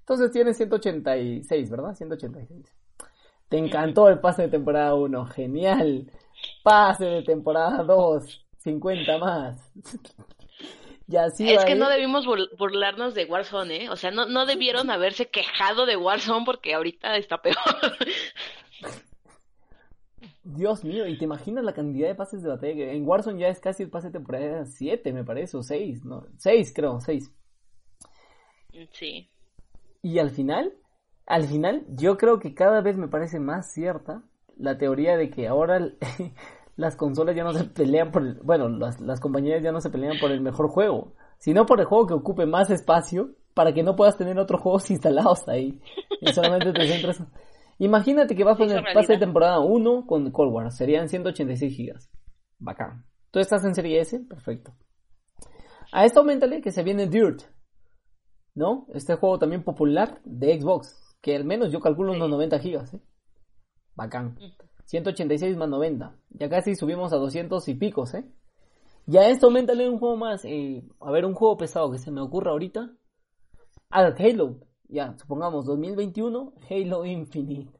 [0.00, 1.94] Entonces tienes 186, ¿verdad?
[1.94, 2.74] 186.
[3.50, 6.10] Te encantó el pase de temporada 1, genial.
[6.64, 9.72] Pase de temporada 2, 50 más.
[11.38, 12.26] es que no debimos
[12.58, 13.90] burlarnos de Warzone, ¿eh?
[13.90, 17.56] O sea, no, no debieron haberse quejado de Warzone porque ahorita está peor.
[20.42, 22.90] Dios mío, ¿y te imaginas la cantidad de pases de batalla?
[22.92, 26.26] En Warzone ya es casi el pase de temporada 7, me parece, o 6, ¿no?
[26.38, 27.32] 6, creo, 6.
[28.92, 29.30] Sí.
[30.02, 30.72] Y al final,
[31.26, 34.22] al final, yo creo que cada vez me parece más cierta
[34.56, 35.92] la teoría de que ahora
[36.76, 39.90] las consolas ya no se pelean por el, bueno, las, las compañías ya no se
[39.90, 43.82] pelean por el mejor juego, sino por el juego que ocupe más espacio para que
[43.82, 45.80] no puedas tener otros juegos instalados ahí.
[46.20, 47.22] Y solamente te centras.
[47.78, 52.10] Imagínate que vas con el pase de temporada 1 con Cold War, serían 186 gigas.
[52.58, 53.04] Bacán.
[53.30, 54.74] Tú estás en serie S, perfecto.
[55.92, 57.42] A esto aumentale que se viene Dirt,
[58.54, 58.86] ¿no?
[58.94, 63.00] Este juego también popular de Xbox, que al menos yo calculo unos 90 gigas, ¿eh?
[63.94, 64.38] Bacán.
[64.86, 66.16] 186 más 90.
[66.30, 68.24] Ya casi subimos a 200 y picos, ¿eh?
[69.06, 70.44] Ya esto aumentale un juego más.
[70.44, 72.90] Eh, a ver, un juego pesado que se me ocurra ahorita.
[73.90, 74.60] Ah, Halo.
[74.88, 77.72] Ya, supongamos 2021, Halo Infinite.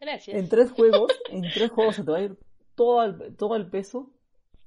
[0.00, 0.36] Gracias.
[0.36, 2.38] En tres juegos, en tres juegos se te va a ir
[2.74, 4.10] todo el, todo el peso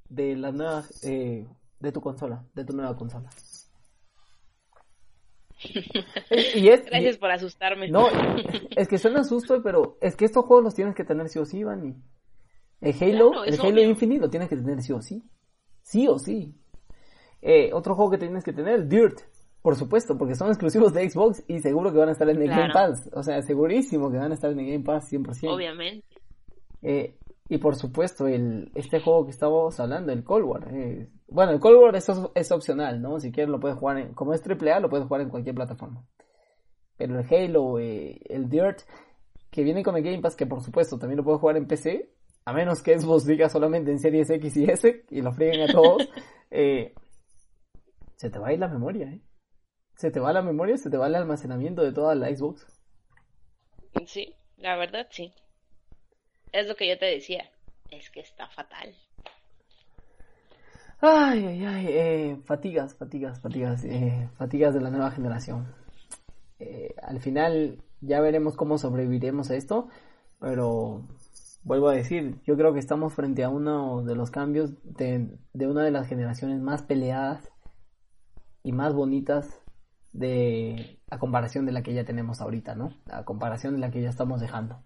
[0.10, 1.48] de la nueva, eh,
[1.80, 3.30] de tu consola, de tu nueva consola.
[6.56, 7.90] Y es, Gracias por asustarme.
[7.90, 8.08] No,
[8.76, 11.46] es que suena susto, pero es que estos juegos los tienes que tener sí o
[11.46, 12.04] sí, Iván.
[12.82, 15.24] El Halo, el Halo Infinite lo tienes que tener sí o sí.
[15.82, 16.56] Sí o sí.
[17.42, 19.20] Eh, otro juego que tienes que tener, Dirt.
[19.62, 22.50] Por supuesto, porque son exclusivos de Xbox y seguro que van a estar en el
[22.50, 23.10] Game Pass.
[23.14, 25.50] O sea, segurísimo que van a estar en el Game Pass 100%.
[25.50, 26.06] Obviamente.
[26.82, 27.16] Eh,
[27.54, 30.74] y por supuesto, el, este juego que estábamos hablando, el Cold War.
[30.74, 33.20] Eh, bueno, el Cold War es, es, opcional, ¿no?
[33.20, 36.04] Si quieres lo puedes jugar, en, como es AAA, lo puedes jugar en cualquier plataforma.
[36.98, 38.80] Pero el Halo, eh, el Dirt,
[39.52, 42.12] que viene con el Game Pass, que por supuesto también lo puedo jugar en PC,
[42.44, 45.72] a menos que Xbox diga solamente en series X y S y lo frieguen a
[45.72, 46.10] todos,
[46.50, 46.96] eh,
[48.16, 49.22] se te va a ir la memoria, ¿eh?
[49.94, 52.66] Se te va la memoria, se te va el almacenamiento de toda la Xbox.
[54.08, 55.36] Sí, la verdad sí.
[56.54, 57.50] Es lo que yo te decía.
[57.90, 58.94] Es que está fatal.
[61.02, 65.74] Ay, ay, ay, eh, fatigas, fatigas, fatigas, eh, fatigas de la nueva generación.
[66.60, 69.90] Eh, al final ya veremos cómo sobreviviremos a esto,
[70.40, 71.06] pero
[71.64, 75.68] vuelvo a decir, yo creo que estamos frente a uno de los cambios de, de
[75.68, 77.52] una de las generaciones más peleadas
[78.64, 79.60] y más bonitas
[80.14, 82.96] de a comparación de la que ya tenemos ahorita, ¿no?
[83.12, 84.84] A comparación de la que ya estamos dejando.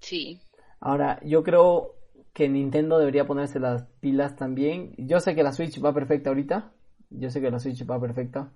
[0.00, 0.40] Sí.
[0.80, 1.94] Ahora, yo creo
[2.32, 4.94] que Nintendo debería ponerse las pilas también.
[4.98, 6.72] Yo sé que la Switch va perfecta ahorita.
[7.10, 8.52] Yo sé que la Switch va perfecta.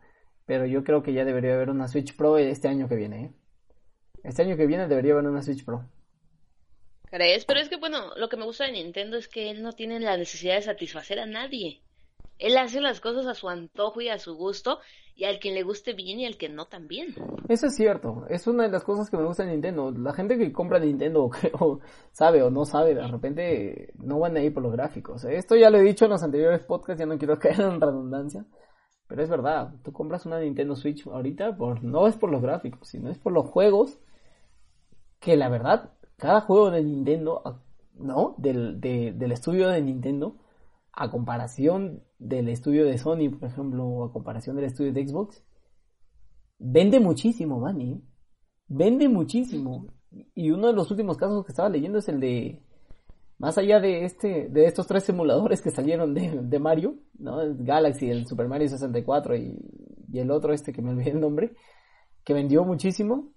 [0.46, 3.24] Pero yo creo que ya debería haber una Switch Pro este año que viene.
[3.24, 3.32] ¿eh?
[4.24, 5.84] Este año que viene debería haber una Switch Pro.
[7.10, 7.44] ¿Crees?
[7.44, 10.00] Pero es que, bueno, lo que me gusta de Nintendo es que él no tiene
[10.00, 11.80] la necesidad de satisfacer a nadie.
[12.38, 14.78] Él hace las cosas a su antojo y a su gusto,
[15.18, 17.08] y al quien le guste bien y al que no también.
[17.48, 19.90] Eso es cierto, es una de las cosas que me gusta de Nintendo.
[19.90, 21.50] La gente que compra Nintendo o, que,
[22.12, 25.24] sabe o no sabe, de repente no van a ir por los gráficos.
[25.24, 28.46] Esto ya lo he dicho en los anteriores podcasts, ya no quiero caer en redundancia.
[29.08, 32.88] Pero es verdad, tú compras una Nintendo Switch ahorita, por, no es por los gráficos,
[32.88, 33.98] sino es por los juegos.
[35.18, 37.42] Que la verdad, cada juego de Nintendo,
[37.94, 38.36] ¿no?
[38.38, 40.36] Del, del estudio de Nintendo,
[41.00, 45.44] a comparación del estudio de Sony, por ejemplo, o a comparación del estudio de Xbox,
[46.58, 48.02] vende muchísimo, Manny.
[48.66, 49.86] Vende muchísimo.
[50.34, 52.64] Y uno de los últimos casos que estaba leyendo es el de,
[53.38, 57.40] más allá de este, de estos tres simuladores que salieron de, Mario, ¿no?
[57.42, 59.56] El Galaxy, el Super Mario 64 y,
[60.12, 61.54] y el otro este que me olvidé el nombre,
[62.24, 63.30] que vendió muchísimo.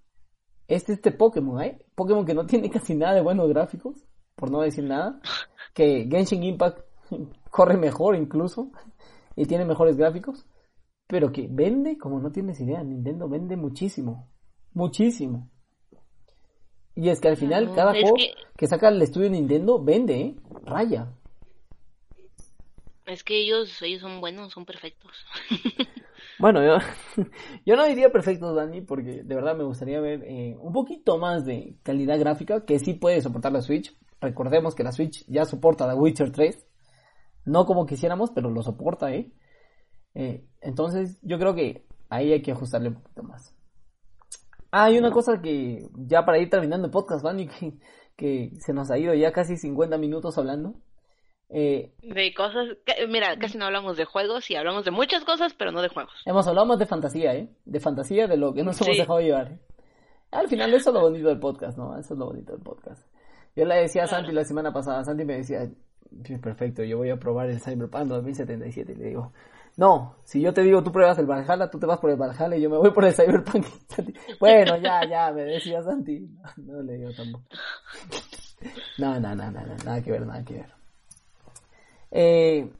[0.68, 1.86] Este, este Pokémon, ¿eh?
[1.94, 4.04] Pokémon que no tiene casi nada de buenos gráficos,
[4.36, 5.20] por no decir nada.
[5.74, 6.80] Que Genshin Impact
[7.52, 8.72] corre mejor incluso
[9.36, 10.48] y tiene mejores gráficos,
[11.06, 14.30] pero que vende como no tienes idea, Nintendo vende muchísimo,
[14.74, 15.50] muchísimo.
[16.96, 18.16] Y es que al final cada juego
[18.58, 18.68] que...
[18.68, 20.36] saca el estudio Nintendo vende, ¿eh?
[20.64, 21.14] raya.
[23.06, 25.12] Es que ellos, ellos son buenos, son perfectos.
[26.40, 26.78] bueno, yo,
[27.66, 31.46] yo, no diría perfectos, Dani, porque de verdad me gustaría ver eh, un poquito más
[31.46, 33.94] de calidad gráfica que sí puede soportar la Switch.
[34.22, 36.71] Recordemos que la Switch ya soporta The Witcher 3.
[37.46, 39.32] No como quisiéramos, pero lo soporta, ¿eh?
[40.14, 40.46] ¿eh?
[40.62, 43.56] Entonces, yo creo que ahí hay que ajustarle un poquito más.
[44.72, 47.74] Ah, hay una cosa que ya para ir terminando el podcast, Vani, que,
[48.16, 50.76] que se nos ha ido ya casi 50 minutos hablando.
[51.54, 52.78] Eh, de cosas,
[53.10, 56.14] mira, casi no hablamos de juegos y hablamos de muchas cosas, pero no de juegos.
[56.26, 57.50] Hemos hablado más de fantasía, ¿eh?
[57.66, 59.52] De fantasía, de lo que nos hemos dejado llevar.
[59.52, 59.60] ¿eh?
[60.32, 61.98] Al final eso es lo bonito del podcast, ¿no?
[61.98, 63.06] Eso es lo bonito del podcast.
[63.54, 65.70] Yo le decía a Santi la semana pasada, Santi me decía,
[66.42, 68.92] perfecto, yo voy a probar el Cyberpunk 2077.
[68.92, 69.32] Y le digo,
[69.78, 72.56] no, si yo te digo tú pruebas el Valhalla, tú te vas por el Valhalla
[72.56, 73.66] y yo me voy por el Cyberpunk.
[74.40, 76.30] bueno, ya, ya, me decía Santi.
[76.58, 77.46] No, le digo tampoco.
[78.98, 80.74] No, no, no, no, nada que ver, nada que ver.
[82.12, 82.72] Eh,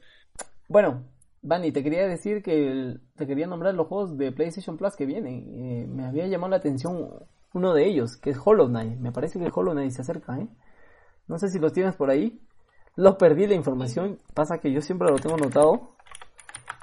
[0.68, 1.02] bueno,
[1.42, 5.48] Vani, te quería decir que te quería nombrar los juegos de PlayStation Plus que vienen.
[5.48, 7.08] Eh, me había llamado la atención
[7.52, 8.98] uno de ellos, que es Hollow Knight.
[8.98, 10.48] Me parece que Hollow Knight se acerca, ¿eh?
[11.26, 12.40] No sé si los tienes por ahí.
[12.96, 14.20] Lo perdí la información.
[14.34, 15.96] Pasa que yo siempre lo tengo notado.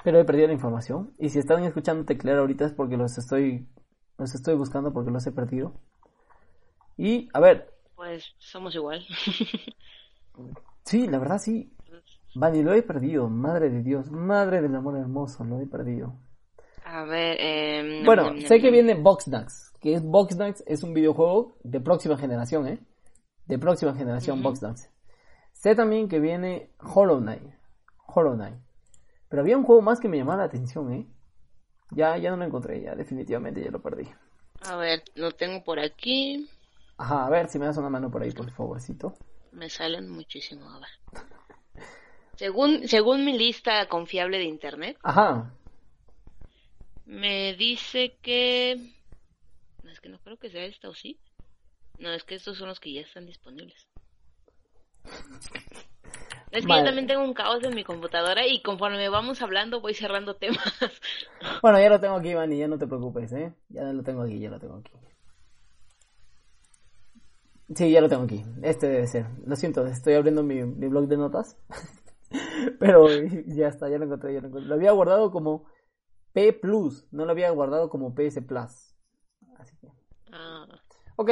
[0.02, 1.12] Pero he perdido la información.
[1.18, 3.68] Y si están escuchando teclear ahorita es porque los estoy.
[4.18, 5.74] Los estoy buscando porque los he perdido.
[6.96, 7.72] Y, a ver.
[7.96, 9.04] Pues somos igual.
[10.84, 11.72] sí, la verdad sí.
[12.34, 13.28] Vale, lo he perdido.
[13.28, 14.10] Madre de Dios.
[14.10, 15.44] Madre del amor hermoso.
[15.44, 16.14] Lo he perdido.
[16.84, 17.36] A ver.
[17.40, 19.74] Eh, bueno, sé que viene Box Nuts.
[19.80, 22.78] Que es Box Nuts es un videojuego de próxima generación, ¿eh?
[23.46, 24.90] De próxima generación Box Nuts.
[25.60, 27.52] Sé también que viene Hollow Knight.
[28.06, 28.56] Hollow Knight.
[29.28, 31.06] Pero había un juego más que me llamaba la atención, ¿eh?
[31.90, 34.08] Ya, ya no lo encontré, ya definitivamente ya lo perdí.
[34.62, 36.48] A ver, lo tengo por aquí.
[36.96, 39.12] Ajá, a ver si me das una mano por ahí, por favorcito.
[39.52, 41.84] Me salen muchísimo, a ver.
[42.36, 44.96] según, según mi lista confiable de internet.
[45.02, 45.52] Ajá.
[47.04, 48.94] Me dice que...
[49.82, 51.20] No, es que no creo que sea esta o sí.
[51.98, 53.89] No, es que estos son los que ya están disponibles.
[56.50, 59.94] Es que yo también tengo un caos en mi computadora y conforme vamos hablando voy
[59.94, 60.58] cerrando temas.
[61.62, 63.54] Bueno, ya lo tengo aquí, Vani, ya no te preocupes, ¿eh?
[63.68, 64.92] Ya lo tengo aquí, ya lo tengo aquí.
[67.74, 68.44] Sí, ya lo tengo aquí.
[68.62, 69.26] Este debe ser.
[69.46, 71.56] Lo siento, estoy abriendo mi, mi blog de notas.
[72.80, 73.06] Pero
[73.46, 74.68] ya está, ya lo encontré, ya lo encontré.
[74.68, 75.66] Lo había guardado como
[76.32, 78.96] P Plus, no lo había guardado como PS Plus.
[79.56, 79.88] Así que.
[80.32, 80.66] Ah.
[81.16, 81.30] Ok,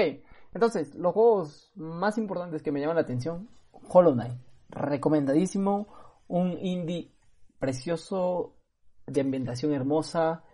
[0.55, 3.49] entonces, los juegos más importantes que me llaman la atención,
[3.89, 4.39] Hollow Knight,
[4.71, 5.89] recomendadísimo,
[6.29, 7.13] un indie
[7.59, 8.55] precioso,
[9.07, 10.45] de ambientación hermosa,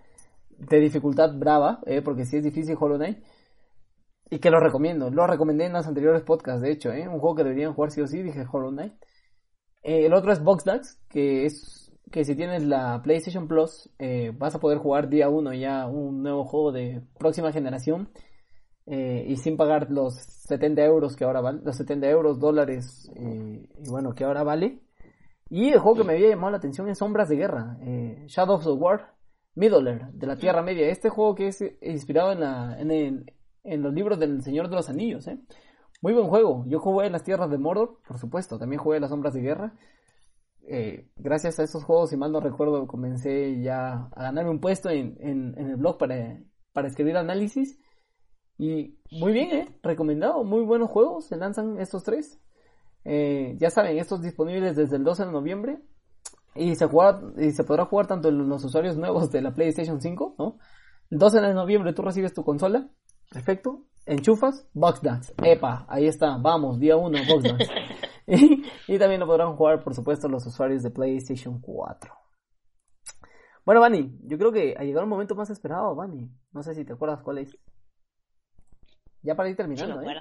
[0.51, 3.19] de dificultad brava, eh, porque si es difícil Hollow Knight,
[4.31, 7.37] y que lo recomiendo, lo recomendé en los anteriores podcasts, de hecho, eh, un juego
[7.37, 8.95] que deberían jugar sí o sí, dije Hollow Knight.
[9.83, 10.65] Eh, el otro es Box
[11.09, 13.91] que es que si tienes la PlayStation Plus,
[14.39, 18.09] vas a poder jugar día uno ya un nuevo juego de próxima generación
[18.87, 23.69] eh, y sin pagar los 70 euros que ahora vale, los 70 euros, dólares, eh,
[23.79, 24.81] y bueno, que ahora vale.
[25.51, 27.79] Y el juego que me había llamado la atención es Sombras de Guerra,
[28.27, 29.15] Shadow of the War,
[29.55, 30.89] Middle de la Tierra Media.
[30.89, 33.27] Este juego que es inspirado en, la, en,
[33.63, 35.29] en los libros del Señor de los Anillos,
[36.01, 36.65] Muy buen juego.
[36.67, 38.59] Yo jugué en las tierras de Mordor, por supuesto.
[38.59, 39.75] También jugué en las sombras de guerra.
[40.67, 44.89] Eh, gracias a esos juegos, si mal no recuerdo, comencé ya a ganarme un puesto
[44.89, 46.41] en, en, el blog para,
[46.73, 47.79] para escribir análisis.
[48.59, 49.79] Y muy bien, ¿eh?
[49.83, 52.41] Recomendado, muy buenos juegos, se lanzan estos tres.
[53.05, 55.79] Eh, ya saben, estos disponibles desde el 12 de noviembre.
[56.55, 60.01] Y se, juega, y se podrá jugar tanto en los usuarios nuevos de la PlayStation
[60.01, 60.59] 5, ¿no?
[61.11, 62.89] El 12 de noviembre tú recibes tu consola,
[63.31, 67.67] perfecto, enchufas, Box Dance, epa, ahí está, vamos, día 1, Box Dance.
[68.27, 72.13] y, también lo podrán jugar, por supuesto, los usuarios de PlayStation 4.
[73.65, 76.31] Bueno, Vani, yo creo que ha llegado el momento más esperado, Vani.
[76.53, 77.57] No sé si te acuerdas cuál es.
[79.25, 80.21] Ya para ir terminando, ¿eh?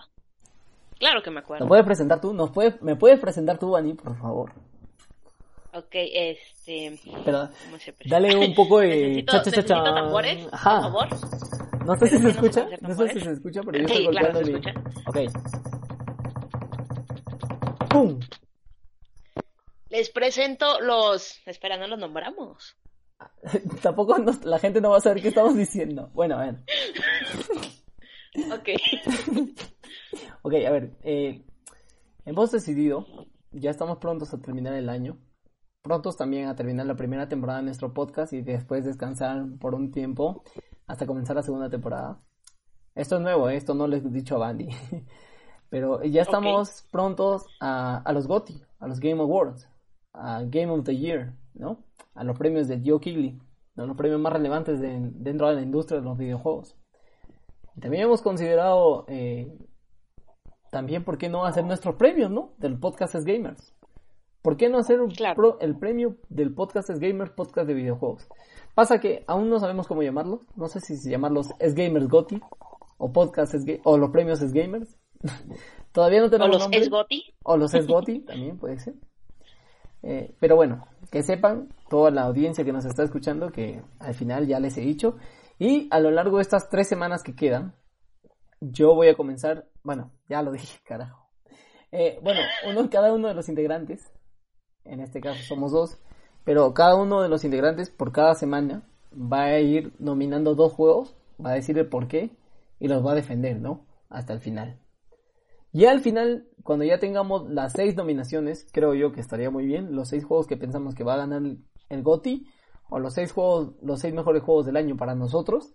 [0.98, 1.66] Claro que me acuerdo.
[1.66, 2.34] ¿Nos puedes presentar tú?
[2.34, 4.54] ¿Nos puedes, ¿Me puedes presentar tú, Vani, por favor?
[5.74, 6.98] Ok, este...
[7.26, 7.50] Pero,
[8.06, 9.26] dale un poco de...
[9.30, 9.84] cha, cha, cha, cha.
[9.84, 10.82] tambores, Ajá.
[10.82, 11.10] por favor?
[11.86, 14.46] No sé si se escucha, no sé si se escucha, pero yo estoy golpeando claro,
[14.46, 14.74] se escucha.
[15.08, 15.18] Ok.
[19.90, 21.42] Les presento los...
[21.46, 22.78] Espera, no los nombramos.
[23.82, 26.10] Tampoco la gente no va a saber qué estamos diciendo.
[26.14, 26.56] Bueno, a ver.
[28.36, 28.70] Ok.
[30.44, 30.98] ok, a ver.
[31.04, 31.46] Eh,
[32.26, 33.06] hemos decidido,
[33.52, 35.18] ya estamos prontos a terminar el año.
[35.82, 39.92] Prontos también a terminar la primera temporada de nuestro podcast y después descansar por un
[39.92, 40.44] tiempo
[40.88, 42.22] hasta comenzar la segunda temporada.
[42.96, 43.58] Esto es nuevo, ¿eh?
[43.58, 44.70] esto no les he dicho a Bandy.
[45.70, 49.68] Pero ya estamos prontos a, a, los GOTY, a los Game Awards,
[50.14, 51.84] a Game of the Year, ¿no?
[52.14, 53.42] A los premios de Joe Kigley,
[53.76, 53.88] ¿no?
[53.88, 56.78] los premios más relevantes dentro de la industria de los videojuegos.
[57.80, 59.58] También hemos considerado, eh,
[60.72, 62.54] también, ¿por qué no hacer nuestros premios, ¿no?
[62.58, 63.74] Del Podcast es Gamers.
[64.42, 65.00] ¿Por qué no hacer
[65.62, 68.28] el premio del Podcast es Gamers, podcast de videojuegos?
[68.76, 70.42] Pasa que aún no sabemos cómo llamarlos.
[70.58, 72.42] No sé si llamarlos es Gamers GOTY
[72.98, 74.98] o Podcast es o los premios es Gamers.
[75.94, 77.34] Todavía no tenemos O los Esgoti.
[77.44, 78.96] O los Esgoti, también puede ser.
[80.02, 84.48] Eh, pero bueno, que sepan, toda la audiencia que nos está escuchando, que al final
[84.48, 85.16] ya les he dicho.
[85.64, 87.74] Y a lo largo de estas tres semanas que quedan,
[88.60, 91.30] yo voy a comenzar, bueno, ya lo dije, carajo.
[91.90, 94.12] Eh, bueno, uno, cada uno de los integrantes,
[94.84, 96.02] en este caso somos dos,
[96.44, 101.16] pero cada uno de los integrantes por cada semana va a ir nominando dos juegos,
[101.40, 102.36] va a decir el por qué
[102.78, 103.86] y los va a defender, ¿no?
[104.10, 104.82] Hasta el final.
[105.72, 109.96] Y al final, cuando ya tengamos las seis nominaciones, creo yo que estaría muy bien.
[109.96, 111.42] Los seis juegos que pensamos que va a ganar
[111.88, 112.48] el GOTI,
[112.94, 115.74] o los seis juegos, los seis mejores juegos del año para nosotros.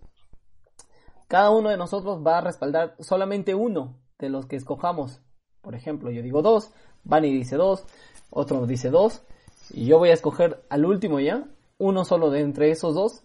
[1.26, 5.20] Cada uno de nosotros va a respaldar solamente uno de los que escojamos.
[5.60, 6.70] Por ejemplo, yo digo dos,
[7.02, 7.84] Bunny dice dos,
[8.30, 9.22] otro dice dos,
[9.70, 13.24] y yo voy a escoger al último ya, uno solo de entre esos dos.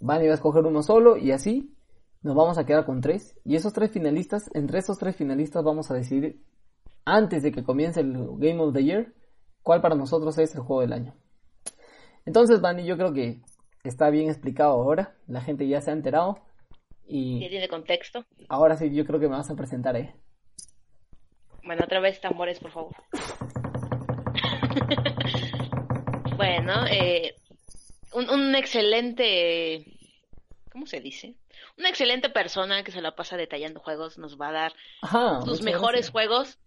[0.00, 1.76] Bunny va a escoger uno solo, y así
[2.22, 3.38] nos vamos a quedar con tres.
[3.44, 6.42] Y esos tres finalistas, entre esos tres finalistas vamos a decidir,
[7.04, 9.12] antes de que comience el Game of the Year,
[9.62, 11.14] cuál para nosotros es el juego del año.
[12.26, 13.40] Entonces, Dani, yo creo que
[13.84, 15.14] está bien explicado ahora.
[15.26, 16.38] La gente ya se ha enterado.
[17.06, 18.24] Y ¿Ya tiene contexto?
[18.48, 20.14] Ahora sí, yo creo que me vas a presentar, ¿eh?
[21.64, 22.94] Bueno, otra vez tambores, por favor.
[26.36, 27.34] bueno, eh,
[28.12, 29.84] un, un excelente...
[30.70, 31.36] ¿Cómo se dice?
[31.78, 34.72] una excelente persona que se la pasa detallando juegos nos va a dar
[35.44, 36.58] sus mejores juegos,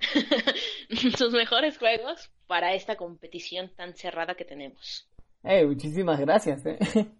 [1.16, 5.08] sus mejores juegos para esta competición tan cerrada que tenemos.
[5.44, 6.64] Eh, muchísimas gracias.
[6.66, 6.78] Eh.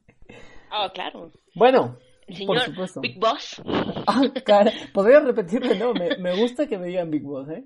[0.72, 1.33] Oh, claro.
[1.57, 1.99] Bueno,
[2.47, 3.01] por supuesto.
[3.01, 3.61] Big Boss.
[4.07, 7.64] Ah, cara, podría repetirlo, no, me, me, gusta que me digan Big Boss, ¿eh?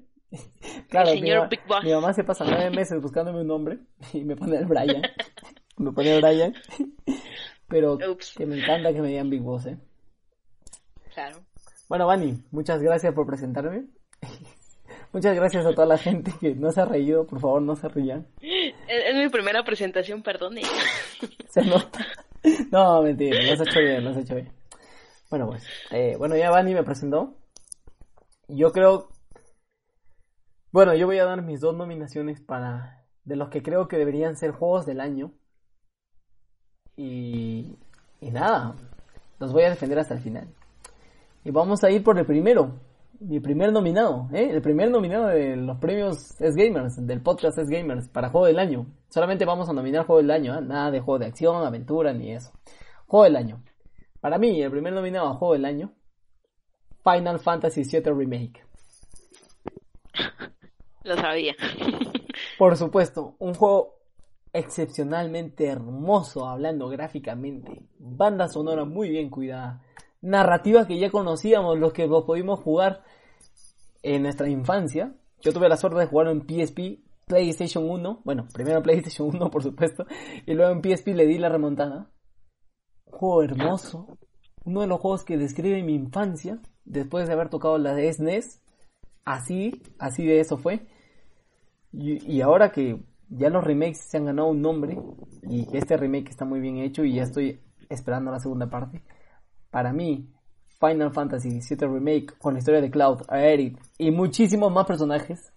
[0.89, 1.85] Claro, el señor Big Boss.
[1.85, 3.79] mi mamá se pasa nueve meses buscándome un nombre
[4.15, 5.03] y me pone el Brian.
[5.77, 6.55] me pone el Brian.
[7.69, 9.79] Pero que me encanta que me digan Big Boss, ¿eh?
[11.12, 11.45] Claro.
[11.89, 13.85] Bueno, Vani, muchas gracias por presentarme.
[15.15, 17.27] Muchas gracias a toda la gente que no se ha reído.
[17.27, 18.27] Por favor, no se rían.
[18.41, 20.62] Es, mi primera presentación, perdone.
[21.49, 22.05] se nota.
[22.71, 24.53] No, mentira, lo has hecho bien, lo has hecho bien.
[25.31, 27.35] Bueno, pues, eh, bueno, ya Vani me presentó.
[28.49, 29.09] yo creo...
[30.71, 33.07] Bueno, yo voy a dar mis dos nominaciones para...
[33.25, 35.33] De los que creo que deberían ser juegos del año.
[36.97, 37.79] Y...
[38.21, 38.75] Y nada,
[39.39, 40.49] los voy a defender hasta el final.
[41.45, 42.81] Y vamos a ir por el primero,
[43.21, 44.51] mi primer nominado, ¿eh?
[44.51, 48.59] el primer nominado de los premios Es Gamers, del podcast Es Gamers, para Juego del
[48.59, 48.87] Año.
[49.09, 50.62] Solamente vamos a nominar Juego del Año, ¿eh?
[50.62, 52.53] nada de juego de acción, aventura, ni eso.
[53.07, 53.62] Juego del Año.
[54.21, 55.93] Para mí, el primer nominado a Juego del Año,
[57.03, 58.62] Final Fantasy VII Remake.
[61.05, 61.55] Lo sabía.
[62.59, 63.95] Por supuesto, un juego
[64.53, 69.83] excepcionalmente hermoso hablando gráficamente, banda sonora muy bien cuidada,
[70.25, 73.05] narrativa que ya conocíamos los que lo pudimos jugar
[74.03, 75.14] en nuestra infancia.
[75.41, 79.62] Yo tuve la suerte de jugar en PSP, PlayStation 1, bueno, primero PlayStation 1 por
[79.62, 80.07] supuesto,
[80.47, 82.11] y luego en PSP le di la remontada.
[83.05, 84.18] juego hermoso,
[84.64, 88.62] uno de los juegos que describe mi infancia, después de haber tocado la SNES,
[89.25, 90.87] así, así de eso fue.
[91.93, 94.99] Y, ahora que ya los remakes se han ganado un nombre
[95.49, 99.03] y este remake está muy bien hecho y ya estoy esperando la segunda parte.
[99.75, 100.33] Para mí,
[100.79, 105.53] Final Fantasy VII Remake con la historia de Cloud, Aerith y muchísimos más personajes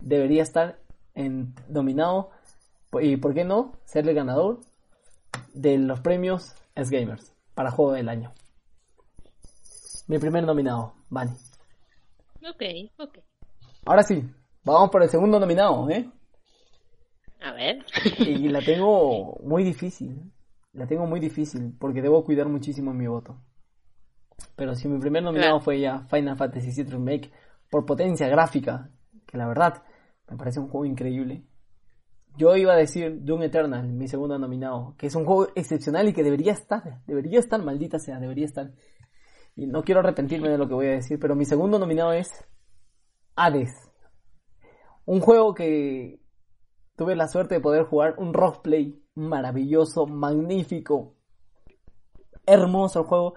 [0.00, 0.80] debería estar
[1.14, 2.30] en, nominado
[3.00, 4.62] y, ¿por qué no?, ser el ganador
[5.54, 8.32] de los premios S Gamers para Juego del Año.
[10.08, 11.36] Mi primer nominado, Vani.
[12.50, 13.18] Ok, ok.
[13.86, 14.28] Ahora sí,
[14.64, 16.10] vamos por el segundo nominado, ¿eh?
[17.42, 17.86] A ver.
[18.18, 20.32] y la tengo muy difícil.
[20.78, 23.42] La tengo muy difícil porque debo cuidar muchísimo mi voto.
[24.54, 27.32] Pero si mi primer nominado fue ya Final Fantasy VII Remake
[27.68, 28.88] por potencia gráfica,
[29.26, 29.82] que la verdad
[30.30, 31.44] me parece un juego increíble.
[32.36, 36.12] Yo iba a decir Doom Eternal, mi segundo nominado, que es un juego excepcional y
[36.12, 38.70] que debería estar, debería estar, maldita sea, debería estar.
[39.56, 42.30] Y no quiero arrepentirme de lo que voy a decir, pero mi segundo nominado es
[43.34, 43.74] Hades.
[45.06, 46.20] Un juego que
[46.94, 51.16] tuve la suerte de poder jugar un roleplay maravilloso, magnífico,
[52.46, 53.34] hermoso el juego.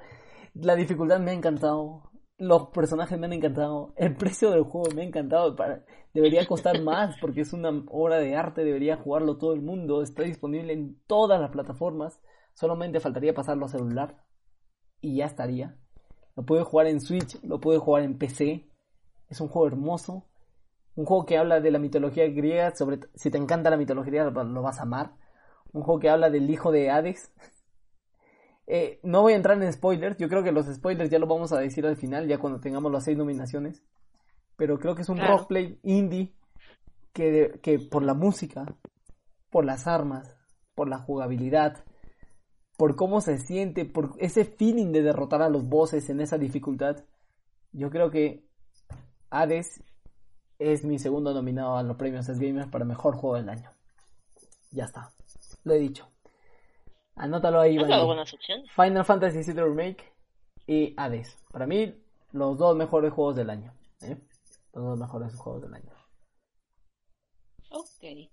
[0.53, 5.01] La dificultad me ha encantado, los personajes me han encantado, el precio del juego me
[5.01, 5.55] ha encantado.
[6.13, 10.01] debería costar más porque es una obra de arte, debería jugarlo todo el mundo.
[10.01, 12.21] Está disponible en todas las plataformas,
[12.53, 14.23] solamente faltaría pasarlo a celular
[15.01, 15.77] y ya estaría.
[16.35, 18.69] Lo puede jugar en Switch, lo puede jugar en PC.
[19.29, 20.27] Es un juego hermoso,
[20.95, 24.61] un juego que habla de la mitología griega, sobre si te encanta la mitología lo,
[24.61, 25.15] vas a amar.
[25.73, 27.31] Un juego que habla del hijo de Hades.
[28.73, 31.51] Eh, no voy a entrar en spoilers, yo creo que los spoilers ya lo vamos
[31.51, 33.83] a decir al final, ya cuando tengamos las seis nominaciones.
[34.55, 36.33] Pero creo que es un roleplay indie
[37.11, 38.73] que, que por la música,
[39.49, 40.37] por las armas,
[40.73, 41.83] por la jugabilidad,
[42.77, 47.03] por cómo se siente, por ese feeling de derrotar a los bosses en esa dificultad,
[47.73, 48.47] yo creo que
[49.29, 49.83] Hades
[50.59, 53.69] es mi segundo nominado a los premios S Gamers para mejor juego del año.
[54.71, 55.11] Ya está,
[55.63, 56.07] lo he dicho.
[57.15, 57.77] Anótalo ahí,
[58.75, 60.11] Final Fantasy VII Remake
[60.65, 61.37] y Hades.
[61.51, 61.93] Para mí,
[62.31, 63.73] los dos mejores juegos del año.
[64.01, 64.17] ¿eh?
[64.73, 65.91] Los dos mejores juegos del año.
[67.69, 68.29] Ok.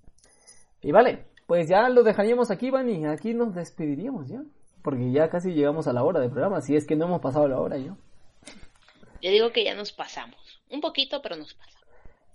[0.80, 4.42] Y vale, pues ya lo dejaríamos aquí, Van, y aquí nos despediríamos ya.
[4.82, 7.48] Porque ya casi llegamos a la hora del programa, si es que no hemos pasado
[7.48, 7.96] la hora yo.
[9.20, 10.38] Yo digo que ya nos pasamos.
[10.70, 11.78] Un poquito, pero nos pasamos.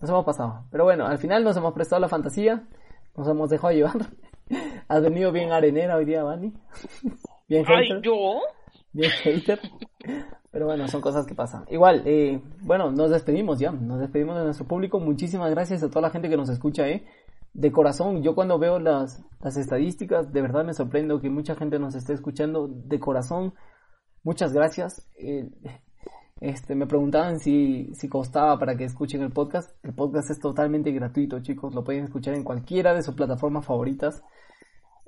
[0.01, 0.65] Nos hemos pasado.
[0.69, 2.67] Pero bueno, al final nos hemos prestado la fantasía.
[3.15, 3.93] Nos hemos dejado llevar.
[4.87, 6.53] Has venido bien arenera hoy día, Vani.
[7.47, 8.01] bien hater.
[8.01, 8.41] ¿yo?
[8.91, 9.59] Bien hater.
[10.51, 11.65] Pero bueno, son cosas que pasan.
[11.69, 13.71] Igual, eh, bueno, nos despedimos ya.
[13.71, 14.99] Nos despedimos de nuestro público.
[14.99, 17.05] Muchísimas gracias a toda la gente que nos escucha, eh.
[17.53, 21.77] De corazón, yo cuando veo las, las estadísticas, de verdad me sorprendo que mucha gente
[21.79, 23.53] nos esté escuchando de corazón.
[24.23, 25.07] Muchas gracias.
[25.17, 25.49] Eh,
[26.39, 29.71] este, me preguntaban si, si costaba para que escuchen el podcast.
[29.83, 31.73] El podcast es totalmente gratuito, chicos.
[31.73, 34.23] Lo pueden escuchar en cualquiera de sus plataformas favoritas.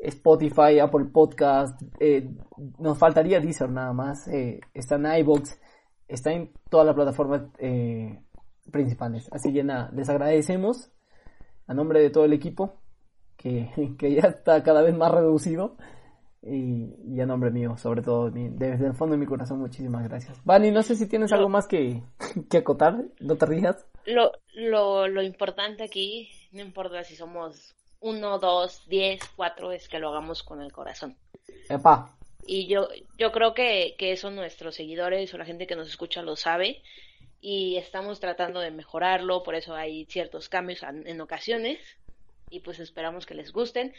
[0.08, 1.82] Spotify, Apple Podcast.
[2.00, 2.30] Eh,
[2.80, 4.28] nos faltaría Deezer nada más.
[4.28, 5.60] Eh, está en iBox.
[6.08, 8.22] Está en todas las plataformas eh,
[8.72, 9.28] principales.
[9.32, 10.92] Así que nada, les agradecemos
[11.68, 12.80] a nombre de todo el equipo
[13.38, 15.78] que, que ya está cada vez más reducido.
[16.48, 20.40] Y, a nombre mío, sobre todo, desde el fondo de mi corazón, muchísimas gracias.
[20.46, 22.04] Vani, no sé si tienes algo más que,
[22.52, 23.88] que acotar, no te rías.
[24.06, 27.76] Lo, lo, lo importante aquí, no importa si somos
[28.06, 31.18] 1, 2, 10, 4 es que lo hagamos con el corazón.
[32.46, 32.88] Y yo,
[33.18, 36.84] yo creo que, que eso nuestros seguidores o la gente que nos escucha lo sabe
[37.42, 41.80] y estamos tratando de mejorarlo, por eso hay ciertos cambios en ocasiones
[42.52, 43.92] y pues esperamos que les gusten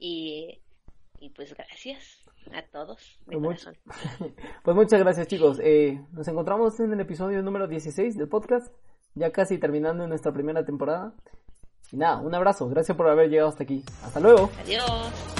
[0.00, 0.58] y,
[1.20, 3.20] y pues gracias a todos.
[3.26, 3.76] De pues, corazón.
[4.64, 5.60] Pues muchas gracias chicos.
[5.62, 8.74] Eh, nos encontramos en el episodio número 16 del podcast,
[9.14, 11.14] ya casi terminando nuestra primera temporada.
[11.92, 13.82] Y nada, un abrazo, gracias por haber llegado hasta aquí.
[14.04, 14.50] Hasta luego.
[14.60, 15.37] Adiós.